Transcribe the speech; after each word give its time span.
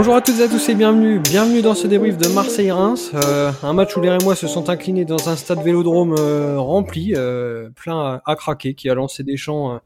Bonjour 0.00 0.16
à 0.16 0.22
toutes 0.22 0.40
et 0.40 0.44
à 0.44 0.48
tous 0.48 0.66
et 0.70 0.74
bienvenue, 0.74 1.18
bienvenue 1.18 1.60
dans 1.60 1.74
ce 1.74 1.86
débrief 1.86 2.16
de 2.16 2.26
Marseille-Reims, 2.28 3.10
euh, 3.12 3.52
un 3.62 3.74
match 3.74 3.94
où 3.98 4.00
les 4.00 4.08
Rémois 4.08 4.34
se 4.34 4.46
sont 4.46 4.70
inclinés 4.70 5.04
dans 5.04 5.28
un 5.28 5.36
stade 5.36 5.62
vélodrome 5.62 6.14
euh, 6.18 6.58
rempli, 6.58 7.12
euh, 7.14 7.68
plein 7.76 8.22
à, 8.24 8.34
craquer, 8.34 8.72
qui 8.72 8.88
a 8.88 8.94
lancé 8.94 9.24
des 9.24 9.36
chants 9.36 9.78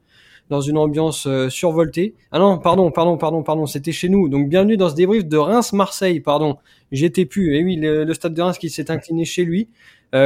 dans 0.49 0.61
une 0.61 0.77
ambiance 0.77 1.27
survoltée. 1.49 2.15
Ah 2.31 2.39
non, 2.39 2.57
pardon, 2.59 2.91
pardon, 2.91 3.17
pardon, 3.17 3.43
pardon, 3.43 3.65
c'était 3.65 3.91
chez 3.91 4.07
nous. 4.07 4.29
Donc 4.29 4.47
bienvenue 4.47 4.77
dans 4.77 4.87
ce 4.87 4.95
débrief 4.95 5.25
de 5.25 5.35
Reims-Marseille, 5.35 6.21
pardon. 6.21 6.59
J'étais 6.93 7.25
plus. 7.25 7.53
Et 7.57 7.61
oui, 7.65 7.75
le, 7.75 8.13
stade 8.13 8.33
de 8.33 8.41
Reims 8.41 8.57
qui 8.57 8.69
s'est 8.69 8.89
incliné 8.89 9.25
chez 9.25 9.43
lui 9.43 9.67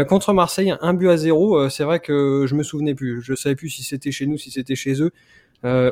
contre 0.07 0.33
Marseille, 0.33 0.71
un 0.82 0.93
but 0.93 1.10
à 1.10 1.18
zéro. 1.18 1.68
c'est 1.69 1.83
vrai 1.83 2.00
que 2.00 2.46
je 2.47 2.54
me 2.54 2.61
souvenais 2.61 2.93
plus. 2.93 3.24
Je 3.24 3.33
savais 3.33 3.56
plus 3.56 3.69
si 3.69 3.82
c'était 3.82 4.11
chez 4.11 4.28
nous, 4.28 4.37
si 4.37 4.51
c'était 4.51 4.75
chez 4.75 5.01
eux. 5.01 5.11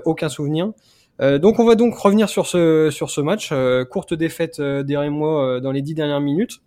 aucun 0.05 0.29
souvenir. 0.29 0.71
Euh, 1.21 1.39
donc 1.39 1.59
on 1.59 1.65
va 1.65 1.75
donc 1.75 1.95
revenir 1.95 2.29
sur 2.29 2.45
ce 2.45 2.89
sur 2.91 3.09
ce 3.09 3.21
match, 3.21 3.49
euh, 3.51 3.85
courte 3.85 4.13
défaite 4.13 4.59
euh, 4.59 4.83
des 4.83 4.97
Rémois 4.97 5.59
dans 5.59 5.71
les 5.71 5.81
dix 5.81 5.95
dernières 5.95 6.21
minutes. 6.21 6.59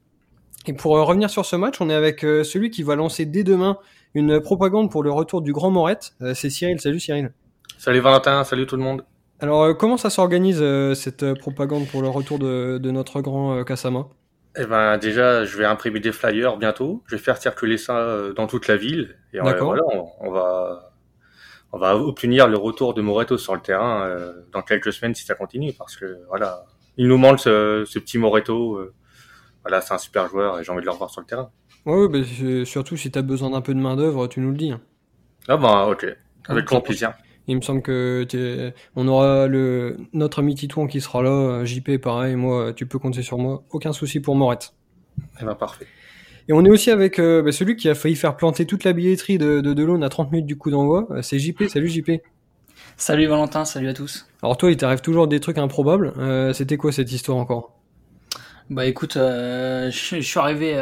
Et 0.66 0.72
pour 0.72 0.92
revenir 0.92 1.30
sur 1.30 1.46
ce 1.46 1.56
match, 1.56 1.80
on 1.80 1.88
est 1.88 1.94
avec 1.94 2.20
celui 2.20 2.70
qui 2.70 2.82
va 2.82 2.94
lancer 2.94 3.24
dès 3.24 3.44
demain 3.44 3.78
une 4.14 4.40
propagande 4.40 4.90
pour 4.90 5.02
le 5.02 5.10
retour 5.10 5.40
du 5.40 5.54
Grand 5.54 5.70
Morette. 5.70 6.12
c'est 6.34 6.50
Cyril. 6.50 6.78
Salut 6.80 7.00
Cyril. 7.00 7.32
Salut 7.78 8.00
Valentin. 8.00 8.44
Salut 8.44 8.66
tout 8.66 8.76
le 8.76 8.82
monde. 8.82 9.02
Alors 9.38 9.74
comment 9.78 9.96
ça 9.96 10.10
s'organise 10.10 10.62
cette 10.94 11.32
propagande 11.38 11.88
pour 11.88 12.02
le 12.02 12.08
retour 12.08 12.38
de, 12.38 12.76
de 12.76 12.90
notre 12.90 13.22
grand 13.22 13.64
Kassama? 13.64 14.08
Eh 14.58 14.66
ben 14.66 14.98
déjà, 14.98 15.46
je 15.46 15.56
vais 15.56 15.64
imprimer 15.64 16.00
des 16.00 16.12
flyers 16.12 16.58
bientôt. 16.58 17.02
Je 17.06 17.16
vais 17.16 17.22
faire 17.22 17.38
circuler 17.38 17.78
ça 17.78 18.18
dans 18.36 18.46
toute 18.46 18.68
la 18.68 18.76
ville. 18.76 19.16
Et 19.32 19.40
voilà, 19.40 19.82
on 20.20 20.30
va 20.30 20.89
on 21.72 21.78
va 21.78 21.96
obtenir 21.96 22.48
le 22.48 22.56
retour 22.56 22.94
de 22.94 23.02
Moreto 23.02 23.38
sur 23.38 23.54
le 23.54 23.60
terrain 23.60 24.02
euh, 24.02 24.32
dans 24.52 24.62
quelques 24.62 24.92
semaines 24.92 25.14
si 25.14 25.24
ça 25.24 25.34
continue 25.34 25.72
parce 25.72 25.96
que 25.96 26.18
voilà, 26.28 26.64
il 26.96 27.08
nous 27.08 27.18
manque 27.18 27.40
ce, 27.40 27.98
petit 27.98 28.18
Moreto. 28.18 28.76
Euh, 28.76 28.94
voilà, 29.62 29.80
c'est 29.80 29.94
un 29.94 29.98
super 29.98 30.28
joueur 30.28 30.58
et 30.58 30.64
j'ai 30.64 30.72
envie 30.72 30.80
de 30.80 30.86
le 30.86 30.90
revoir 30.90 31.10
sur 31.10 31.20
le 31.20 31.26
terrain. 31.26 31.50
Ouais, 31.86 32.08
bah, 32.08 32.18
surtout 32.64 32.96
si 32.96 33.10
tu 33.10 33.18
as 33.18 33.22
besoin 33.22 33.50
d'un 33.50 33.60
peu 33.60 33.74
de 33.74 33.78
main 33.78 33.96
d'œuvre, 33.96 34.26
tu 34.26 34.40
nous 34.40 34.50
le 34.50 34.56
dis. 34.56 34.72
Hein. 34.72 34.80
Ah 35.48 35.56
bah 35.56 35.86
ok, 35.86 36.06
avec 36.48 36.64
grand 36.64 36.80
plaisir. 36.80 37.14
Il 37.46 37.56
me 37.56 37.62
semble 37.62 37.82
que 37.82 38.26
on 38.94 39.08
aura 39.08 39.46
le 39.46 39.96
notre 40.12 40.40
ami 40.40 40.54
Titouan 40.54 40.86
qui 40.86 41.00
sera 41.00 41.22
là, 41.22 41.64
JP 41.64 41.98
pareil, 41.98 42.36
moi 42.36 42.72
tu 42.74 42.86
peux 42.86 42.98
compter 42.98 43.22
sur 43.22 43.38
moi, 43.38 43.64
aucun 43.70 43.92
souci 43.92 44.20
pour 44.20 44.34
Morette. 44.34 44.74
Eh 45.40 45.44
ben 45.44 45.54
parfait. 45.54 45.86
Et 46.48 46.52
on 46.52 46.64
est 46.64 46.70
aussi 46.70 46.90
avec 46.90 47.18
euh, 47.18 47.42
bah, 47.42 47.52
celui 47.52 47.76
qui 47.76 47.88
a 47.88 47.94
failli 47.94 48.16
faire 48.16 48.36
planter 48.36 48.66
toute 48.66 48.84
la 48.84 48.92
billetterie 48.92 49.38
de, 49.38 49.60
de 49.60 49.72
Delon 49.72 50.00
à 50.02 50.08
30 50.08 50.32
minutes 50.32 50.46
du 50.46 50.56
coup 50.56 50.70
d'envoi. 50.70 51.06
Euh, 51.10 51.22
c'est 51.22 51.38
JP. 51.38 51.64
Salut 51.68 51.88
JP. 51.88 52.10
Salut 52.96 53.26
Valentin, 53.26 53.64
salut 53.64 53.88
à 53.88 53.94
tous. 53.94 54.26
Alors 54.42 54.56
toi, 54.56 54.70
il 54.70 54.76
t'arrive 54.76 55.00
toujours 55.00 55.28
des 55.28 55.40
trucs 55.40 55.58
improbables. 55.58 56.12
Euh, 56.18 56.52
c'était 56.52 56.76
quoi 56.76 56.92
cette 56.92 57.12
histoire 57.12 57.38
encore? 57.38 57.76
Bah 58.68 58.86
écoute, 58.86 59.14
je, 59.14 59.90
suis 60.20 60.38
arrivé 60.38 60.80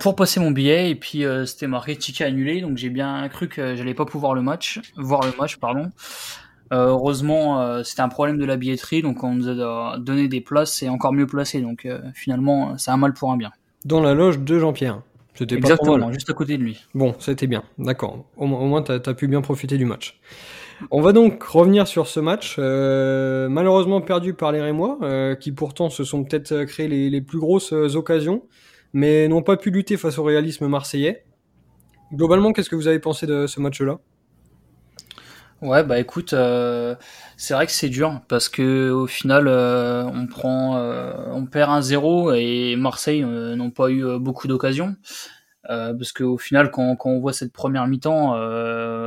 pour 0.00 0.16
passer 0.16 0.40
mon 0.40 0.50
billet 0.50 0.90
et 0.90 0.94
puis 0.94 1.24
c'était 1.44 1.66
marqué 1.66 1.94
ticket 1.94 2.24
annulé, 2.24 2.62
donc 2.62 2.78
j'ai 2.78 2.88
bien 2.88 3.28
cru 3.28 3.48
que 3.48 3.76
j'allais 3.76 3.92
pas 3.92 4.06
pouvoir 4.06 4.32
le 4.32 4.40
match, 4.40 4.80
voir 4.96 5.20
le 5.20 5.32
match, 5.38 5.58
pardon. 5.58 5.90
heureusement, 6.70 7.84
c'était 7.84 8.00
un 8.00 8.08
problème 8.08 8.38
de 8.38 8.46
la 8.46 8.56
billetterie, 8.56 9.02
donc 9.02 9.22
on 9.24 9.34
nous 9.34 9.50
a 9.50 9.98
donné 9.98 10.26
des 10.26 10.40
places 10.40 10.82
et 10.82 10.88
encore 10.88 11.12
mieux 11.12 11.26
placées, 11.26 11.60
donc 11.60 11.86
finalement, 12.14 12.78
c'est 12.78 12.90
un 12.90 12.96
mal 12.96 13.12
pour 13.12 13.30
un 13.30 13.36
bien 13.36 13.52
dans 13.86 14.00
la 14.00 14.14
loge 14.14 14.40
de 14.40 14.58
Jean-Pierre. 14.58 15.00
C'était 15.34 15.56
Exactement, 15.56 16.12
juste 16.12 16.28
à 16.30 16.32
côté 16.32 16.56
de 16.56 16.62
lui. 16.62 16.84
Bon, 16.94 17.14
c'était 17.18 17.46
bien, 17.46 17.62
d'accord. 17.78 18.24
Au, 18.36 18.46
moins, 18.46 18.82
tu 18.82 18.92
as, 18.92 19.14
pu 19.14 19.28
bien 19.28 19.42
profiter 19.42 19.76
du 19.78 19.84
match. 19.84 20.18
On 20.90 21.00
va 21.00 21.12
donc 21.12 21.42
revenir 21.42 21.86
sur 21.86 22.06
ce 22.06 22.20
match, 22.20 22.56
euh, 22.58 23.48
malheureusement 23.48 24.00
perdu 24.00 24.34
par 24.34 24.52
les 24.52 24.60
Rémois, 24.60 24.98
euh, 25.02 25.34
qui 25.34 25.52
pourtant 25.52 25.88
se 25.88 26.04
sont 26.04 26.24
peut-être 26.24 26.64
créé 26.64 26.88
les, 26.88 27.20
plus 27.20 27.38
grosses 27.38 27.72
euh, 27.72 27.96
occasions, 27.96 28.42
mais 28.92 29.28
n'ont 29.28 29.42
pas 29.42 29.56
pu 29.56 29.70
lutter 29.70 29.96
face 29.96 30.18
au 30.18 30.24
réalisme 30.24 30.66
marseillais. 30.66 31.24
Globalement, 32.12 32.52
qu'est-ce 32.52 32.70
que 32.70 32.76
vous 32.76 32.88
avez 32.88 32.98
pensé 32.98 33.26
de 33.26 33.46
ce 33.46 33.60
match-là? 33.60 33.98
Ouais, 35.62 35.82
bah 35.82 35.98
écoute, 35.98 36.34
euh, 36.34 36.94
c'est 37.38 37.54
vrai 37.54 37.64
que 37.64 37.72
c'est 37.72 37.88
dur 37.88 38.20
parce 38.28 38.50
que 38.50 38.90
au 38.90 39.06
final, 39.06 39.48
euh, 39.48 40.04
on 40.04 40.26
prend, 40.26 40.76
euh, 40.76 41.14
on 41.32 41.46
perd 41.46 41.70
un 41.70 41.80
0 41.80 42.34
et 42.34 42.76
Marseille 42.76 43.22
n'ont 43.24 43.70
pas 43.70 43.88
eu 43.90 44.18
beaucoup 44.18 44.48
d'occasions. 44.48 44.96
parce 45.66 46.12
qu'au 46.12 46.36
final, 46.36 46.70
quand, 46.70 46.94
quand, 46.96 47.10
on 47.10 47.20
voit 47.20 47.32
cette 47.32 47.52
première 47.54 47.86
mi-temps, 47.86 48.36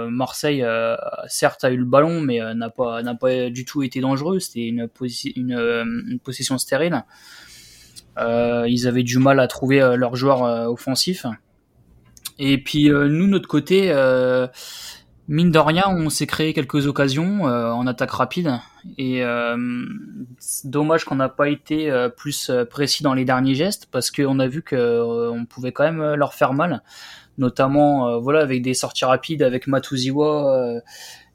Marseille, 0.10 0.66
certes, 1.28 1.64
a 1.64 1.72
eu 1.72 1.78
le 1.78 1.86
ballon, 1.86 2.20
mais 2.20 2.40
n'a 2.56 2.70
pas, 2.72 3.04
n'a 3.04 3.16
pas 3.16 3.50
du 3.52 3.64
tout 3.66 3.84
été 3.84 4.02
dangereux. 4.02 4.40
C'était 4.40 4.68
une, 4.68 4.90
une, 5.36 5.52
une, 6.10 6.20
possession 6.20 6.58
stérile. 6.58 7.04
ils 8.18 8.88
avaient 8.88 9.04
du 9.04 9.20
mal 9.20 9.40
à 9.40 9.48
trouver 9.48 9.80
leurs 9.96 10.16
joueurs 10.16 10.42
offensifs. 10.70 11.26
Et 12.40 12.58
puis 12.58 12.90
nous, 12.90 13.28
notre 13.28 13.48
côté 13.48 13.94
mine 15.30 15.52
de 15.52 15.60
rien, 15.60 15.84
on 15.88 16.10
s'est 16.10 16.26
créé 16.26 16.54
quelques 16.54 16.88
occasions 16.88 17.48
euh, 17.48 17.72
en 17.72 17.86
attaque 17.86 18.12
rapide 18.12 18.60
et 18.98 19.24
euh, 19.24 19.86
dommage 20.64 21.06
qu'on 21.06 21.16
n'a 21.16 21.30
pas 21.30 21.50
été 21.50 21.92
euh, 21.92 22.10
plus 22.10 22.52
précis 22.70 23.04
dans 23.04 23.14
les 23.14 23.26
derniers 23.26 23.54
gestes 23.54 23.88
parce 23.92 24.10
qu'on 24.10 24.40
a 24.40 24.48
vu 24.48 24.64
que 24.64 25.30
on 25.30 25.46
pouvait 25.46 25.72
quand 25.72 25.84
même 25.84 26.16
leur 26.16 26.34
faire 26.34 26.54
mal, 26.54 26.82
notamment 27.38 28.20
voilà 28.20 28.42
avec 28.42 28.64
des 28.64 28.74
sorties 28.74 29.06
rapides 29.06 29.44
avec 29.44 29.68
Matuziwa 29.68 30.82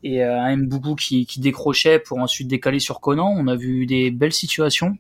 et 0.02 0.22
un 0.22 0.56
Mboubou 0.56 0.96
qui, 0.96 1.24
qui 1.24 1.40
décrochait 1.40 2.00
pour 2.00 2.18
ensuite 2.18 2.48
décaler 2.48 2.80
sur 2.80 3.00
Conan. 3.00 3.32
On 3.36 3.46
a 3.46 3.54
vu 3.54 3.86
des 3.86 4.10
belles 4.10 4.32
situations. 4.32 4.98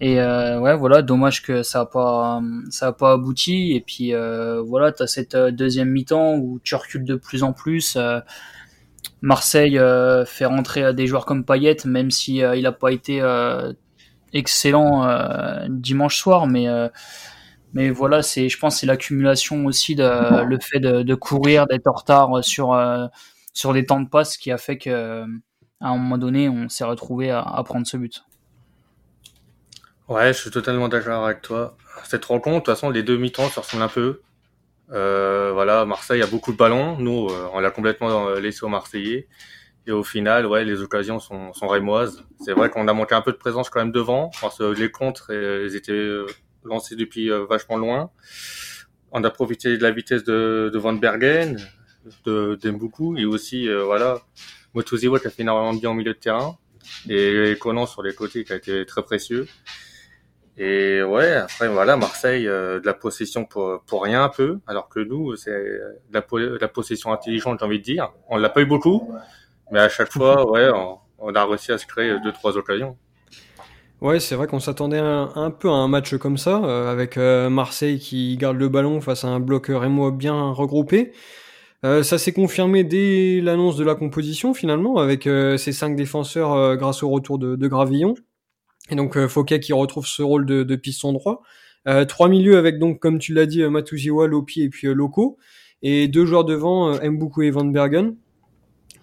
Et 0.00 0.20
euh, 0.20 0.60
ouais, 0.60 0.76
voilà, 0.76 1.02
dommage 1.02 1.42
que 1.42 1.62
ça 1.64 1.80
a 1.80 1.86
pas 1.86 2.40
ça 2.70 2.88
a 2.88 2.92
pas 2.92 3.12
abouti. 3.12 3.72
Et 3.74 3.80
puis 3.80 4.14
euh, 4.14 4.62
voilà, 4.62 4.92
t'as 4.92 5.06
cette 5.08 5.34
euh, 5.34 5.50
deuxième 5.50 5.90
mi-temps 5.90 6.36
où 6.36 6.60
tu 6.62 6.74
recules 6.76 7.04
de 7.04 7.16
plus 7.16 7.42
en 7.42 7.52
plus. 7.52 7.96
Euh, 7.96 8.20
Marseille 9.20 9.80
fait 10.26 10.44
rentrer 10.44 10.94
des 10.94 11.06
joueurs 11.08 11.26
comme 11.26 11.44
Payet, 11.44 11.78
même 11.86 12.10
si 12.10 12.36
il 12.36 12.66
a 12.66 12.72
pas 12.72 12.92
été 12.92 13.20
excellent 14.32 15.08
dimanche 15.68 16.18
soir, 16.18 16.46
mais 16.46 16.66
mais 17.72 17.90
voilà, 17.90 18.22
c'est 18.22 18.48
je 18.48 18.58
pense 18.58 18.78
c'est 18.78 18.86
l'accumulation 18.86 19.66
aussi 19.66 19.96
de 19.96 20.44
le 20.44 20.58
fait 20.60 20.78
de, 20.80 21.14
courir, 21.16 21.66
d'être 21.66 21.88
en 21.88 21.94
retard 21.94 22.44
sur 22.44 22.78
sur 23.52 23.72
des 23.72 23.86
temps 23.86 24.00
de 24.00 24.08
passe 24.08 24.36
qui 24.36 24.52
a 24.52 24.58
fait 24.58 24.78
que 24.78 25.24
à 25.80 25.88
un 25.88 25.96
moment 25.96 26.18
donné, 26.18 26.48
on 26.48 26.68
s'est 26.68 26.84
retrouvé 26.84 27.30
à 27.30 27.62
prendre 27.64 27.86
ce 27.88 27.96
but. 27.96 28.22
Ouais, 30.08 30.32
je 30.32 30.38
suis 30.38 30.50
totalement 30.50 30.88
d'accord 30.88 31.26
avec 31.26 31.42
toi. 31.42 31.76
Cette 32.04 32.24
rencontre, 32.24 32.54
de 32.54 32.58
toute 32.60 32.74
façon, 32.74 32.88
les 32.88 33.02
deux 33.02 33.18
mi-temps 33.18 33.50
se 33.50 33.60
ressemblent 33.60 33.82
un 33.82 33.88
peu. 33.88 34.22
Euh, 34.90 35.50
voilà, 35.52 35.84
Marseille 35.84 36.22
a 36.22 36.26
beaucoup 36.26 36.50
de 36.50 36.56
ballons. 36.56 36.96
Nous, 36.96 37.26
euh, 37.28 37.46
on 37.52 37.60
l'a 37.60 37.70
complètement 37.70 38.28
euh, 38.28 38.40
laissé 38.40 38.64
aux 38.64 38.70
Marseillais. 38.70 39.28
Et 39.86 39.92
au 39.92 40.02
final, 40.02 40.46
ouais, 40.46 40.64
les 40.64 40.80
occasions 40.80 41.20
sont, 41.20 41.52
sont 41.52 41.68
rémoises. 41.68 42.24
C'est 42.40 42.54
vrai 42.54 42.70
qu'on 42.70 42.88
a 42.88 42.94
manqué 42.94 43.14
un 43.14 43.20
peu 43.20 43.32
de 43.32 43.36
présence 43.36 43.68
quand 43.68 43.80
même 43.80 43.92
devant, 43.92 44.30
parce 44.40 44.58
que 44.58 44.72
les 44.72 44.90
contres, 44.90 45.30
ils 45.30 45.76
étaient 45.76 46.08
lancés 46.64 46.96
depuis 46.96 47.30
vachement 47.48 47.76
loin. 47.76 48.10
On 49.12 49.22
a 49.24 49.30
profité 49.30 49.76
de 49.76 49.82
la 49.82 49.90
vitesse 49.90 50.24
de, 50.24 50.70
de 50.72 50.78
Van 50.78 50.92
Bergen, 50.94 51.58
de 52.24 52.58
d'Embuku, 52.62 53.18
et 53.18 53.24
aussi, 53.24 53.68
voilà, 53.68 54.20
Motoziwa 54.74 55.20
qui 55.20 55.26
a 55.26 55.30
fait 55.30 55.42
énormément 55.42 55.72
bien 55.78 55.90
au 55.90 55.94
milieu 55.94 56.12
de 56.12 56.18
terrain. 56.18 56.58
Et 57.08 57.56
Conan 57.58 57.86
sur 57.86 58.02
les 58.02 58.14
côtés 58.14 58.44
qui 58.44 58.52
a 58.52 58.56
été 58.56 58.84
très 58.84 59.02
précieux. 59.02 59.46
Et 60.60 61.04
ouais, 61.04 61.34
après 61.34 61.68
voilà, 61.68 61.96
Marseille, 61.96 62.48
euh, 62.48 62.80
de 62.80 62.86
la 62.86 62.92
possession 62.92 63.44
pour, 63.44 63.80
pour 63.86 64.02
rien 64.02 64.24
un 64.24 64.28
peu, 64.28 64.58
alors 64.66 64.88
que 64.88 64.98
nous, 64.98 65.36
c'est 65.36 65.52
de 65.52 66.12
la, 66.12 66.24
la 66.60 66.68
possession 66.68 67.12
intelligente, 67.12 67.58
j'ai 67.60 67.66
envie 67.66 67.78
de 67.78 67.84
dire. 67.84 68.12
On 68.28 68.36
l'a 68.36 68.48
pas 68.48 68.60
eu 68.60 68.66
beaucoup, 68.66 69.08
mais 69.70 69.78
à 69.78 69.88
chaque 69.88 70.12
fois, 70.12 70.50
ouais, 70.50 70.68
on, 71.20 71.34
a 71.34 71.44
réussi 71.44 71.70
à 71.70 71.78
se 71.78 71.86
créer 71.86 72.16
deux, 72.24 72.32
trois 72.32 72.56
occasions. 72.56 72.96
Ouais, 74.00 74.18
c'est 74.18 74.34
vrai 74.34 74.48
qu'on 74.48 74.58
s'attendait 74.58 74.98
un, 74.98 75.50
peu 75.52 75.68
à 75.68 75.74
un 75.74 75.86
match 75.86 76.16
comme 76.16 76.38
ça, 76.38 76.60
euh, 76.64 76.90
avec 76.90 77.16
euh, 77.18 77.48
Marseille 77.48 78.00
qui 78.00 78.36
garde 78.36 78.56
le 78.56 78.68
ballon 78.68 79.00
face 79.00 79.24
à 79.24 79.28
un 79.28 79.38
bloc 79.38 79.66
Rémois 79.68 80.10
bien 80.10 80.50
regroupé. 80.50 81.12
ça 81.84 82.18
s'est 82.18 82.32
confirmé 82.32 82.82
dès 82.82 83.40
l'annonce 83.40 83.76
de 83.76 83.84
la 83.84 83.94
composition 83.94 84.54
finalement, 84.54 84.98
avec 84.98 85.22
ces 85.22 85.72
cinq 85.72 85.94
défenseurs 85.94 86.76
grâce 86.76 87.04
au 87.04 87.10
retour 87.10 87.38
de, 87.38 87.54
de 87.54 87.68
Gravillon. 87.68 88.16
Et 88.90 88.96
donc 88.96 89.16
euh, 89.16 89.28
Fouquet 89.28 89.60
qui 89.60 89.72
retrouve 89.72 90.06
ce 90.06 90.22
rôle 90.22 90.46
de, 90.46 90.62
de 90.62 90.76
piston 90.76 91.12
droit. 91.12 91.42
Euh, 91.86 92.04
trois 92.04 92.28
milieux 92.28 92.58
avec 92.58 92.78
donc, 92.78 92.98
comme 93.00 93.18
tu 93.18 93.32
l'as 93.34 93.46
dit, 93.46 93.62
euh, 93.62 93.70
Matuziwa, 93.70 94.26
Lopi 94.26 94.62
et 94.62 94.68
puis 94.68 94.88
Loco. 94.88 95.38
Et 95.82 96.08
deux 96.08 96.26
joueurs 96.26 96.44
devant, 96.44 96.94
Mbuku 96.94 97.42
et 97.42 97.50
Van 97.50 97.64
Bergen. 97.64 98.16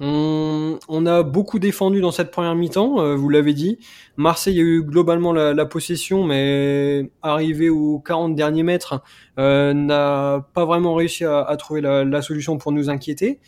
On, 0.01 0.77
on, 0.89 1.05
a 1.05 1.23
beaucoup 1.23 1.57
défendu 1.57 2.01
dans 2.01 2.11
cette 2.11 2.29
première 2.29 2.53
mi-temps, 2.53 3.15
vous 3.15 3.29
l'avez 3.29 3.53
dit. 3.53 3.79
Marseille 4.17 4.59
a 4.59 4.61
eu 4.61 4.83
globalement 4.83 5.31
la, 5.31 5.53
la 5.53 5.65
possession, 5.65 6.25
mais 6.25 7.09
arrivé 7.21 7.69
aux 7.69 7.99
40 7.99 8.35
derniers 8.35 8.63
mètres, 8.63 9.01
euh, 9.39 9.73
n'a 9.73 10.45
pas 10.53 10.65
vraiment 10.65 10.95
réussi 10.95 11.23
à, 11.23 11.39
à 11.39 11.55
trouver 11.55 11.79
la, 11.79 12.03
la, 12.03 12.21
solution 12.21 12.57
pour 12.57 12.73
nous 12.73 12.89
inquiéter. 12.89 13.39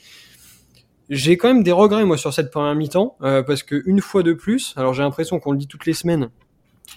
J'ai 1.09 1.37
quand 1.37 1.47
même 1.47 1.63
des 1.63 1.71
regrets 1.71 2.05
moi 2.05 2.17
sur 2.17 2.33
cette 2.33 2.51
première 2.51 2.75
mi-temps 2.75 3.17
parce 3.19 3.63
que 3.63 3.81
une 3.85 4.01
fois 4.01 4.23
de 4.23 4.33
plus, 4.33 4.73
alors 4.77 4.93
j'ai 4.93 5.03
l'impression 5.03 5.39
qu'on 5.39 5.51
le 5.51 5.57
dit 5.57 5.67
toutes 5.67 5.85
les 5.85 5.93
semaines, 5.93 6.29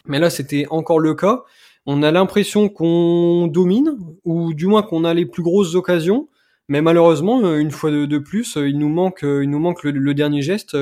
mais 0.07 0.19
là 0.19 0.31
c'était 0.31 0.67
encore 0.71 0.99
le 0.99 1.15
cas. 1.15 1.43
On 1.87 2.03
a 2.03 2.11
l'impression 2.11 2.69
qu'on 2.69 3.47
domine 3.47 3.97
ou 4.25 4.53
du 4.53 4.67
moins 4.67 4.83
qu'on 4.83 5.05
a 5.05 5.15
les 5.15 5.27
plus 5.27 5.43
grosses 5.43 5.75
occasions, 5.75 6.29
mais 6.69 6.83
malheureusement 6.83 7.57
une 7.57 7.71
fois 7.71 7.91
de, 7.91 8.19
plus, 8.19 8.57
il 8.57 8.79
nous 8.79 8.89
manque, 8.89 9.21
il 9.23 9.49
nous 9.49 9.61
manque 9.61 9.85
le, 9.85 10.15
dernier 10.15 10.43
geste 10.43 10.77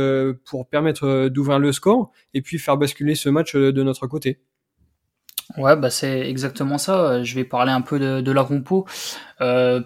pour 0.45 0.67
permettre 0.67 1.29
d'ouvrir 1.29 1.59
le 1.59 1.73
score 1.73 2.11
et 2.35 2.43
puis 2.43 2.59
faire 2.59 2.77
basculer 2.77 3.15
ce 3.15 3.29
match 3.29 3.55
de 3.55 3.83
notre 3.83 4.07
côté. 4.07 4.41
Ouais, 5.57 5.77
bah 5.77 5.91
c'est 5.91 6.29
exactement 6.29 6.77
ça. 6.77 7.23
Je 7.23 7.35
vais 7.35 7.45
parler 7.45 7.73
un 7.73 7.81
peu 7.81 7.99
de, 7.99 8.21
de 8.21 8.33
la 8.33 8.45
compo. 8.45 8.87
Euh, 9.41 9.81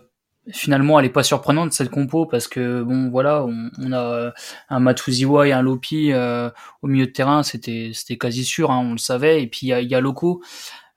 finalement 0.50 0.98
elle 0.98 1.06
est 1.06 1.10
pas 1.10 1.22
surprenante 1.22 1.72
cette 1.72 1.90
compo 1.90 2.26
parce 2.26 2.48
que 2.48 2.82
bon 2.82 3.10
voilà 3.10 3.44
on, 3.44 3.70
on 3.78 3.92
a 3.92 4.32
un 4.68 4.80
Matuziwa 4.80 5.46
et 5.46 5.52
un 5.52 5.62
Lopi 5.62 6.12
euh, 6.12 6.50
au 6.82 6.88
milieu 6.88 7.06
de 7.06 7.12
terrain 7.12 7.42
c'était 7.42 7.92
c'était 7.94 8.18
quasi 8.18 8.44
sûr 8.44 8.70
hein, 8.70 8.78
on 8.78 8.92
le 8.92 8.98
savait. 8.98 9.42
Et 9.42 9.46
puis 9.46 9.60
il 9.62 9.68
y 9.68 9.72
a, 9.72 9.80
y 9.80 9.94
a 9.94 10.00
Loco 10.00 10.42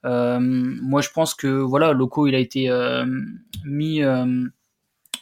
euh, 0.03 0.39
moi 0.39 1.01
je 1.01 1.09
pense 1.09 1.35
que 1.35 1.47
voilà 1.47 1.93
Loco 1.93 2.27
il 2.27 2.35
a 2.35 2.39
été 2.39 2.69
euh, 2.69 3.05
mis 3.65 4.01
euh, 4.01 4.45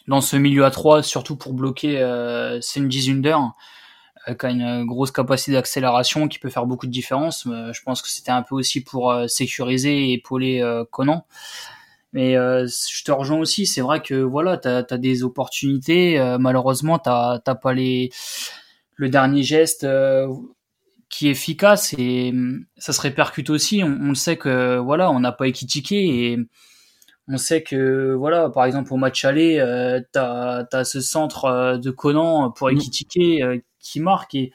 dans 0.07 0.21
ce 0.21 0.37
milieu 0.37 0.63
à 0.63 0.71
3 0.71 1.03
surtout 1.03 1.35
pour 1.35 1.53
bloquer 1.53 2.01
euh, 2.01 2.61
Senji 2.61 3.01
Zunder 3.01 3.37
qui 4.39 4.45
a 4.45 4.49
une 4.51 4.85
grosse 4.85 5.11
capacité 5.11 5.51
d'accélération 5.51 6.29
qui 6.29 6.39
peut 6.39 6.49
faire 6.49 6.65
beaucoup 6.65 6.85
de 6.87 6.91
différence. 6.93 7.43
Je 7.45 7.81
pense 7.83 8.01
que 8.01 8.07
c'était 8.07 8.31
un 8.31 8.41
peu 8.41 8.55
aussi 8.55 8.81
pour 8.81 9.13
sécuriser 9.27 10.11
et 10.11 10.13
épauler 10.13 10.63
Conan 10.91 11.25
mais 12.13 12.37
euh, 12.37 12.67
je 12.67 13.03
te 13.03 13.11
rejoins 13.11 13.39
aussi, 13.39 13.65
c'est 13.65 13.81
vrai 13.81 14.01
que 14.01 14.13
voilà, 14.13 14.57
tu 14.57 14.67
as, 14.67 14.83
des 14.97 15.23
opportunités, 15.23 16.19
euh, 16.19 16.37
malheureusement, 16.37 16.99
tu 16.99 17.09
n'as 17.09 17.55
pas 17.55 17.73
les, 17.73 18.11
le 18.95 19.09
dernier 19.09 19.41
geste 19.41 19.83
euh, 19.83 20.27
qui 21.09 21.27
est 21.27 21.31
efficace 21.31 21.95
et 21.97 22.31
ça 22.77 22.93
se 22.93 23.01
répercute 23.01 23.49
aussi. 23.49 23.83
On, 23.83 23.97
on 23.99 24.09
le 24.09 24.15
sait 24.15 24.37
que 24.37 24.77
voilà, 24.77 25.09
on 25.09 25.19
n'a 25.19 25.31
pas 25.31 25.47
équitiqué 25.47 26.31
et 26.31 26.37
on 27.27 27.37
sait 27.37 27.63
que 27.63 28.13
voilà, 28.13 28.49
par 28.49 28.65
exemple 28.65 28.93
au 28.93 28.97
match 28.97 29.25
aller, 29.25 29.57
tu 30.13 30.19
as, 30.19 30.83
ce 30.83 31.01
centre 31.01 31.77
de 31.77 31.89
Conan 31.89 32.51
pour 32.51 32.69
mm. 32.69 32.73
équitiquer 32.73 33.61
qui 33.79 33.99
marque 33.99 34.35
et 34.35 34.51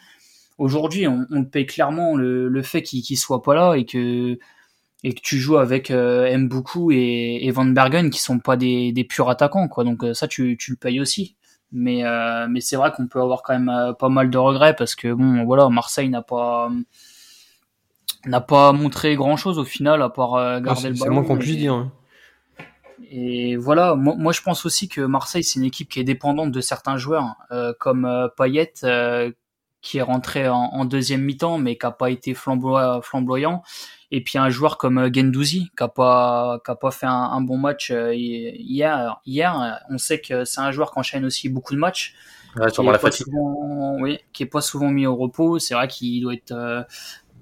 aujourd'hui 0.58 1.08
on, 1.08 1.26
on 1.30 1.44
paye 1.44 1.66
clairement 1.66 2.14
le, 2.14 2.48
le 2.48 2.62
fait 2.62 2.82
qu'il 2.82 3.18
soit 3.18 3.42
pas 3.42 3.54
là 3.54 3.74
et 3.74 3.84
que 3.84 4.38
et 5.04 5.14
que 5.14 5.20
tu 5.22 5.38
joues 5.38 5.58
avec 5.58 5.90
euh, 5.90 6.36
Mbuku 6.36 6.92
et, 6.92 7.46
et, 7.46 7.50
Van 7.50 7.64
Bergen 7.66 8.10
qui 8.10 8.20
sont 8.20 8.40
pas 8.40 8.56
des, 8.56 8.92
des 8.92 9.04
purs 9.04 9.28
attaquants 9.30 9.68
quoi. 9.68 9.84
Donc 9.84 10.02
euh, 10.04 10.14
ça 10.14 10.28
tu, 10.28 10.56
tu 10.58 10.72
le 10.72 10.76
payes 10.76 11.00
aussi. 11.00 11.36
Mais 11.70 12.04
euh, 12.04 12.46
mais 12.48 12.60
c'est 12.60 12.76
vrai 12.76 12.92
qu'on 12.92 13.06
peut 13.08 13.20
avoir 13.20 13.42
quand 13.42 13.52
même 13.52 13.68
euh, 13.68 13.92
pas 13.92 14.08
mal 14.08 14.30
de 14.30 14.38
regrets 14.38 14.74
parce 14.74 14.94
que 14.94 15.12
bon 15.12 15.44
voilà 15.44 15.68
Marseille 15.68 16.08
n'a 16.08 16.22
pas 16.22 16.70
n'a 18.24 18.40
pas 18.40 18.72
montré 18.72 19.16
grand 19.16 19.36
chose 19.36 19.58
au 19.58 19.64
final 19.64 20.00
à 20.00 20.08
part 20.08 20.34
euh, 20.36 20.60
garder 20.60 20.88
le 20.88 20.94
ballon 20.94 21.04
c'est 21.04 21.10
moins 21.10 21.24
qu'on 21.24 21.36
puisse 21.36 21.58
dire 21.58 21.74
hein. 21.74 21.92
et 23.10 23.56
voilà. 23.56 23.96
Moi, 23.96 24.14
moi, 24.16 24.32
je 24.32 24.40
pense 24.40 24.64
aussi 24.64 24.88
que 24.88 25.02
Marseille 25.02 25.44
c'est 25.44 25.58
une 25.58 25.66
équipe 25.66 25.90
qui 25.90 26.00
est 26.00 26.04
dépendante 26.04 26.52
de 26.52 26.60
certains 26.62 26.96
joueurs 26.96 27.36
comme 27.78 28.30
Payet 28.36 28.72
qui 29.80 29.98
est 29.98 30.02
rentré 30.02 30.48
en, 30.48 30.56
en 30.56 30.84
deuxième 30.84 31.22
mi-temps 31.22 31.58
mais 31.58 31.76
qui 31.76 31.86
a 31.86 31.90
pas 31.90 32.10
été 32.10 32.34
flamboyant. 32.34 33.62
Et 34.10 34.22
puis 34.22 34.38
un 34.38 34.48
joueur 34.48 34.78
comme 34.78 34.98
euh, 34.98 35.10
Gendouzi 35.12 35.70
qui 35.76 35.84
a 35.84 35.88
pas 35.88 36.60
qui 36.64 36.70
a 36.70 36.74
pas 36.74 36.90
fait 36.90 37.06
un, 37.06 37.40
bon 37.42 37.58
match 37.58 37.90
euh, 37.90 38.14
hier 38.14 39.20
hier 39.26 39.80
on 39.90 39.98
sait 39.98 40.20
que 40.20 40.44
c'est 40.44 40.60
un 40.60 40.72
joueur 40.72 40.92
qui 40.92 40.98
enchaîne 40.98 41.24
aussi 41.24 41.48
beaucoup 41.48 41.74
de 41.74 41.78
matchs. 41.78 42.14
Ouais, 42.56 42.66
la 42.84 42.98
fatigue. 42.98 43.26
oui 44.00 44.18
qui 44.32 44.42
est 44.44 44.46
pas 44.46 44.62
souvent 44.62 44.88
mis 44.88 45.06
au 45.06 45.14
repos. 45.14 45.58
C'est 45.58 45.74
vrai 45.74 45.88
qu'il 45.88 46.22
doit 46.22 46.32
être 46.32 46.52
euh, 46.52 46.82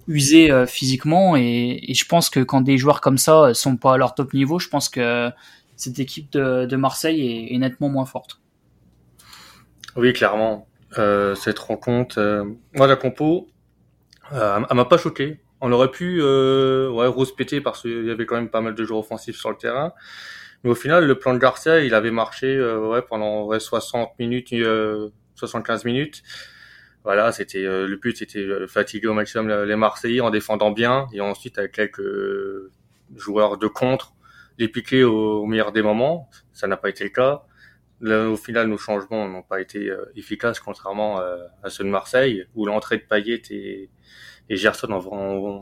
usé 0.08 0.50
physiquement. 0.66 1.36
Et, 1.36 1.78
et, 1.88 1.94
je 1.94 2.04
pense 2.04 2.30
que 2.30 2.40
quand 2.40 2.60
des 2.60 2.78
joueurs 2.78 3.00
comme 3.00 3.18
ça 3.18 3.54
sont 3.54 3.76
pas 3.76 3.94
à 3.94 3.96
leur 3.96 4.14
top 4.14 4.34
niveau 4.34 4.58
je 4.58 4.68
pense 4.68 4.88
que 4.88 5.30
cette 5.76 6.00
équipe 6.00 6.32
de, 6.32 6.66
de 6.66 6.76
Marseille 6.76 7.20
est, 7.20 7.54
est, 7.54 7.58
nettement 7.58 7.88
moins 7.88 8.06
forte. 8.06 8.40
Oui 9.94 10.12
clairement 10.12 10.66
cette 10.92 11.58
rencontre 11.58 12.46
moi 12.74 12.86
la 12.86 12.96
compo 12.96 13.48
elle 14.30 14.66
m'a 14.70 14.84
pas 14.84 14.98
choqué 14.98 15.40
on 15.60 15.72
aurait 15.72 15.90
pu 15.90 16.18
euh, 16.20 16.90
ouais, 16.90 17.06
rose 17.06 17.34
péter 17.34 17.60
parce 17.60 17.82
qu'il 17.82 18.04
y 18.04 18.10
avait 18.10 18.26
quand 18.26 18.36
même 18.36 18.50
pas 18.50 18.60
mal 18.60 18.74
de 18.74 18.84
joueurs 18.84 19.00
offensifs 19.00 19.36
sur 19.36 19.50
le 19.50 19.56
terrain. 19.56 19.92
Mais 20.64 20.70
au 20.70 20.74
final, 20.74 21.06
le 21.06 21.18
plan 21.18 21.34
de 21.34 21.38
Garcia, 21.38 21.80
il 21.80 21.94
avait 21.94 22.10
marché 22.10 22.46
euh, 22.46 22.88
ouais, 22.88 23.02
pendant 23.02 23.44
ouais, 23.44 23.60
60 23.60 24.18
minutes, 24.18 24.52
euh, 24.52 25.10
75 25.36 25.84
minutes. 25.84 26.22
Voilà, 27.04 27.30
c'était 27.32 27.64
euh, 27.64 27.86
le 27.86 27.96
but, 27.96 28.16
c'était 28.16 28.40
euh, 28.40 28.66
fatiguer 28.66 29.06
au 29.06 29.14
maximum 29.14 29.48
les 29.64 29.76
Marseillais 29.76 30.20
en 30.20 30.30
défendant 30.30 30.72
bien 30.72 31.06
et 31.12 31.20
ensuite 31.20 31.58
avec 31.58 31.72
quelques 31.72 32.02
joueurs 33.14 33.58
de 33.58 33.68
contre, 33.68 34.14
les 34.58 34.68
piquer 34.68 35.04
au, 35.04 35.46
meilleur 35.46 35.72
des 35.72 35.82
moments. 35.82 36.28
Ça 36.52 36.66
n'a 36.66 36.76
pas 36.76 36.88
été 36.88 37.04
le 37.04 37.10
cas. 37.10 37.44
Au 38.02 38.36
final, 38.36 38.68
nos 38.68 38.78
changements 38.78 39.26
n'ont 39.28 39.42
pas 39.42 39.60
été 39.60 39.90
efficaces, 40.16 40.60
contrairement 40.60 41.18
à 41.62 41.70
ceux 41.70 41.84
de 41.84 41.88
Marseille, 41.88 42.44
où 42.54 42.66
l'entrée 42.66 42.98
de 42.98 43.02
Payet 43.02 43.42
et 43.50 43.90
et 44.48 44.56
Gerson 44.56 44.88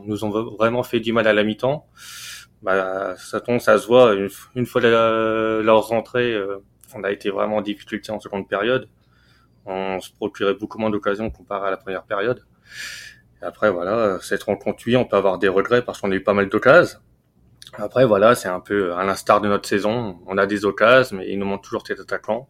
nous 0.05 0.25
ont 0.25 0.55
vraiment 0.57 0.83
fait 0.83 0.99
du 0.99 1.11
mal 1.13 1.27
à 1.27 1.33
la 1.33 1.43
mi-temps. 1.43 1.87
Bah, 2.61 3.15
ça 3.17 3.41
tombe, 3.41 3.59
ça 3.59 3.77
se 3.77 3.87
voit. 3.87 4.15
Une, 4.55 4.65
fois 4.65 4.81
leur 4.81 5.87
rentrée, 5.87 6.33
euh, 6.33 6.57
on 6.93 7.03
a 7.03 7.11
été 7.11 7.29
vraiment 7.29 7.57
en 7.57 7.61
difficulté 7.61 8.11
en 8.11 8.19
seconde 8.19 8.47
période. 8.47 8.89
On 9.65 9.99
se 9.99 10.11
procurait 10.11 10.53
beaucoup 10.53 10.77
moins 10.77 10.89
d'occasions 10.89 11.29
comparé 11.29 11.67
à 11.67 11.71
la 11.71 11.77
première 11.77 12.03
période. 12.03 12.45
Après, 13.41 13.71
voilà, 13.71 14.19
cette 14.21 14.43
rencontre, 14.43 14.83
oui, 14.87 14.95
on 14.95 15.05
peut 15.05 15.17
avoir 15.17 15.37
des 15.37 15.47
regrets 15.47 15.83
parce 15.83 16.01
qu'on 16.01 16.11
a 16.11 16.15
eu 16.15 16.23
pas 16.23 16.33
mal 16.33 16.49
d'occasions. 16.49 16.99
Après, 17.77 18.05
voilà, 18.05 18.35
c'est 18.35 18.47
un 18.47 18.59
peu 18.59 18.93
à 18.93 19.03
l'instar 19.03 19.41
de 19.41 19.47
notre 19.47 19.67
saison. 19.67 20.19
On 20.27 20.37
a 20.37 20.45
des 20.45 20.65
occasions, 20.65 21.17
mais 21.17 21.29
il 21.29 21.39
nous 21.39 21.45
manque 21.45 21.63
toujours 21.63 21.83
cet 21.85 21.99
attaquant. 21.99 22.47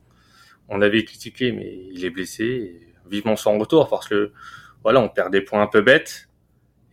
On 0.70 0.82
avait 0.82 1.04
critiqué, 1.04 1.52
mais 1.52 1.88
il 1.92 2.06
est 2.06 2.10
blessé. 2.10 2.82
Vivement 3.10 3.36
son 3.36 3.58
retour 3.60 3.88
parce 3.88 4.08
que 4.08 4.32
voilà, 4.84 5.00
on 5.00 5.10
perd 5.10 5.32
des 5.32 5.42
points 5.42 5.62
un 5.62 5.68
peu 5.68 5.82
bêtes 5.82 6.28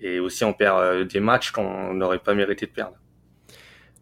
et 0.01 0.19
aussi 0.19 0.45
on 0.45 0.53
perd 0.53 0.79
euh, 0.79 1.05
des 1.05 1.21
matchs 1.21 1.53
qu'on 1.53 1.95
n'aurait 1.95 2.19
pas 2.19 2.35
mérité 2.35 2.67
de 2.67 2.73
perdre. 2.73 2.97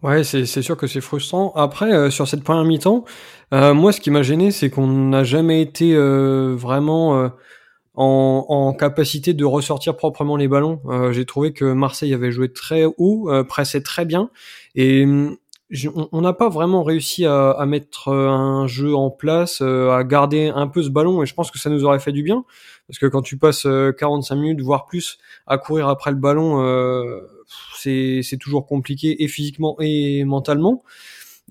Ouais, 0.02 0.24
c'est 0.24 0.46
sûr 0.46 0.76
que 0.76 0.86
c'est 0.86 1.02
frustrant. 1.02 1.52
Après, 1.56 1.92
euh, 1.92 2.10
sur 2.10 2.26
cette 2.26 2.42
première 2.42 2.64
mi-temps, 2.64 3.04
euh, 3.52 3.74
moi, 3.74 3.92
ce 3.92 4.00
qui 4.00 4.10
m'a 4.10 4.22
gêné, 4.22 4.50
c'est 4.50 4.70
qu'on 4.70 4.86
n'a 4.86 5.24
jamais 5.24 5.60
été 5.60 5.94
vraiment 5.94 7.30
en, 8.00 8.46
en, 8.48 8.72
capacité 8.72 9.34
de 9.34 9.44
ressortir 9.44 9.96
proprement 9.96 10.36
les 10.36 10.48
ballons. 10.48 10.80
J'ai 11.12 11.24
trouvé 11.24 11.52
que 11.52 11.64
Marseille 11.72 12.14
avait 12.14 12.32
joué 12.32 12.52
très 12.52 12.84
haut, 12.96 13.30
pressait 13.48 13.82
très 13.82 14.04
bien, 14.04 14.30
et 14.74 15.04
hum, 15.04 15.36
on 16.12 16.20
n'a 16.20 16.32
pas 16.32 16.48
vraiment 16.48 16.82
réussi 16.82 17.26
à, 17.26 17.50
à, 17.50 17.66
mettre 17.66 18.08
un 18.08 18.66
jeu 18.66 18.94
en 18.94 19.10
place, 19.10 19.60
à 19.60 20.02
garder 20.04 20.48
un 20.48 20.66
peu 20.66 20.82
ce 20.82 20.88
ballon, 20.88 21.22
et 21.22 21.26
je 21.26 21.34
pense 21.34 21.50
que 21.50 21.58
ça 21.58 21.70
nous 21.70 21.84
aurait 21.84 22.00
fait 22.00 22.12
du 22.12 22.22
bien. 22.22 22.44
Parce 22.90 22.98
que 22.98 23.06
quand 23.06 23.22
tu 23.22 23.38
passes 23.38 23.68
45 23.98 24.34
euh, 24.34 24.38
minutes, 24.38 24.60
voire 24.62 24.84
plus, 24.84 25.18
à 25.46 25.58
courir 25.58 25.88
après 25.88 26.10
le 26.10 26.16
ballon, 26.16 26.60
euh, 26.60 27.20
c'est 27.76 28.36
toujours 28.40 28.66
compliqué 28.66 29.22
et 29.22 29.28
physiquement 29.28 29.76
et 29.78 30.24
mentalement. 30.24 30.82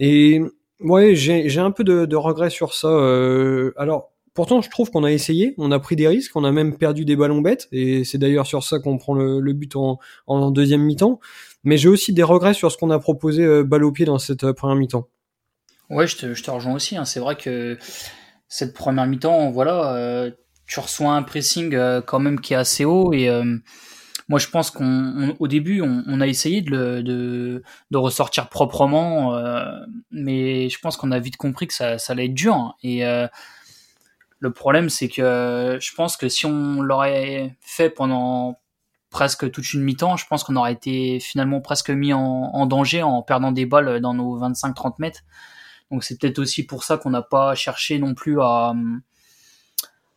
Et 0.02 0.42
ouais, 0.82 1.16
j'ai 1.16 1.60
un 1.60 1.72
peu 1.72 1.86
de, 1.86 2.06
de 2.06 2.16
regret 2.18 2.50
sur 2.50 2.74
ça. 2.74 2.90
Euh, 2.90 3.72
alors, 3.78 4.12
pourtant, 4.40 4.62
je 4.62 4.70
trouve 4.70 4.90
qu'on 4.90 5.04
a 5.04 5.12
essayé, 5.12 5.54
on 5.58 5.70
a 5.70 5.80
pris 5.80 5.98
des 5.98 6.08
risques, 6.08 6.34
on 6.34 6.46
a 6.46 6.54
même 6.54 6.78
perdu 6.78 7.04
des 7.04 7.18
ballons 7.18 7.42
bêtes, 7.42 7.68
et 7.74 8.06
c'est 8.06 8.18
d'ailleurs 8.18 8.48
sur 8.48 8.64
ça 8.64 8.80
qu'on 8.80 8.98
prend 8.98 9.14
le, 9.14 9.52
but 9.52 9.76
en, 9.76 10.52
deuxième 10.52 10.80
mi-temps. 10.80 11.20
Mais 11.66 11.76
j'ai 11.76 11.90
aussi 11.90 12.14
des 12.14 12.24
regrets 12.24 12.54
sur 12.54 12.72
ce 12.72 12.78
qu'on 12.78 12.90
a 12.90 13.00
proposé 13.00 13.44
euh, 13.44 13.66
balle 13.66 13.84
au 13.84 13.92
pied 13.92 14.06
dans 14.06 14.18
cette 14.18 14.46
euh, 14.46 14.54
première 14.54 14.78
mi-temps. 14.78 15.10
Ouais, 15.90 16.08
je 16.08 16.16
te, 16.16 16.52
rejoins 16.52 16.74
aussi. 16.74 16.96
Hein. 16.96 17.04
C'est 17.04 17.20
vrai 17.20 17.36
que 17.36 17.78
cette 18.48 18.74
première 18.74 19.08
mi-temps, 19.08 19.52
voilà, 19.52 19.94
euh, 19.96 20.32
tu 20.66 20.80
reçois 20.80 21.12
un 21.12 21.24
pressing 21.24 21.76
euh, 21.76 22.00
quand 22.00 22.20
même 22.20 22.40
qui 22.40 22.54
est 22.54 22.56
assez 22.56 22.86
haut 22.86 23.12
et 23.12 23.30
moi 24.30 24.40
je 24.40 24.48
pense 24.48 24.72
qu'on 24.72 25.36
au 25.40 25.48
début 25.50 25.82
on, 25.82 26.22
a 26.22 26.28
essayé 26.28 26.62
de, 26.62 27.62
ressortir 27.94 28.48
proprement 28.48 29.36
mais 30.12 30.70
je 30.70 30.80
pense 30.80 30.96
qu'on 30.96 31.12
a 31.12 31.18
vite 31.18 31.36
compris 31.36 31.66
que 31.66 31.74
ça, 31.74 31.98
ça 31.98 32.14
allait 32.14 32.26
être 32.26 32.36
dur 32.36 32.54
hein. 32.54 32.76
et 32.84 33.04
le 34.40 34.52
problème 34.52 34.90
c'est 34.90 35.10
que 35.10 35.78
je 35.82 35.96
pense 35.96 36.18
que 36.18 36.30
si 36.30 36.46
on 36.46 36.82
l'aurait 36.82 37.58
fait 37.62 37.90
pendant 37.90 38.60
presque 39.10 39.50
toute 39.52 39.74
une 39.74 39.82
mi-temps, 39.82 40.18
je 40.18 40.26
pense 40.28 40.44
qu'on 40.44 40.56
aurait 40.56 40.74
été 40.74 41.20
finalement 41.20 41.62
presque 41.62 41.90
mis 41.90 42.14
en, 42.14 42.20
en, 42.20 42.66
danger 42.66 43.02
en 43.04 43.22
perdant 43.22 43.52
des 43.52 43.66
balles 43.66 44.02
dans 44.02 44.14
nos 44.14 44.40
25-30 44.40 44.96
mètres. 45.00 45.22
Donc 45.92 46.04
c'est 46.04 46.20
peut-être 46.20 46.40
aussi 46.40 46.66
pour 46.66 46.84
ça 46.84 46.98
qu'on 46.98 47.10
n'a 47.10 47.24
pas 47.24 47.56
cherché 47.56 47.98
non 47.98 48.14
plus 48.14 48.40
à, 48.42 48.74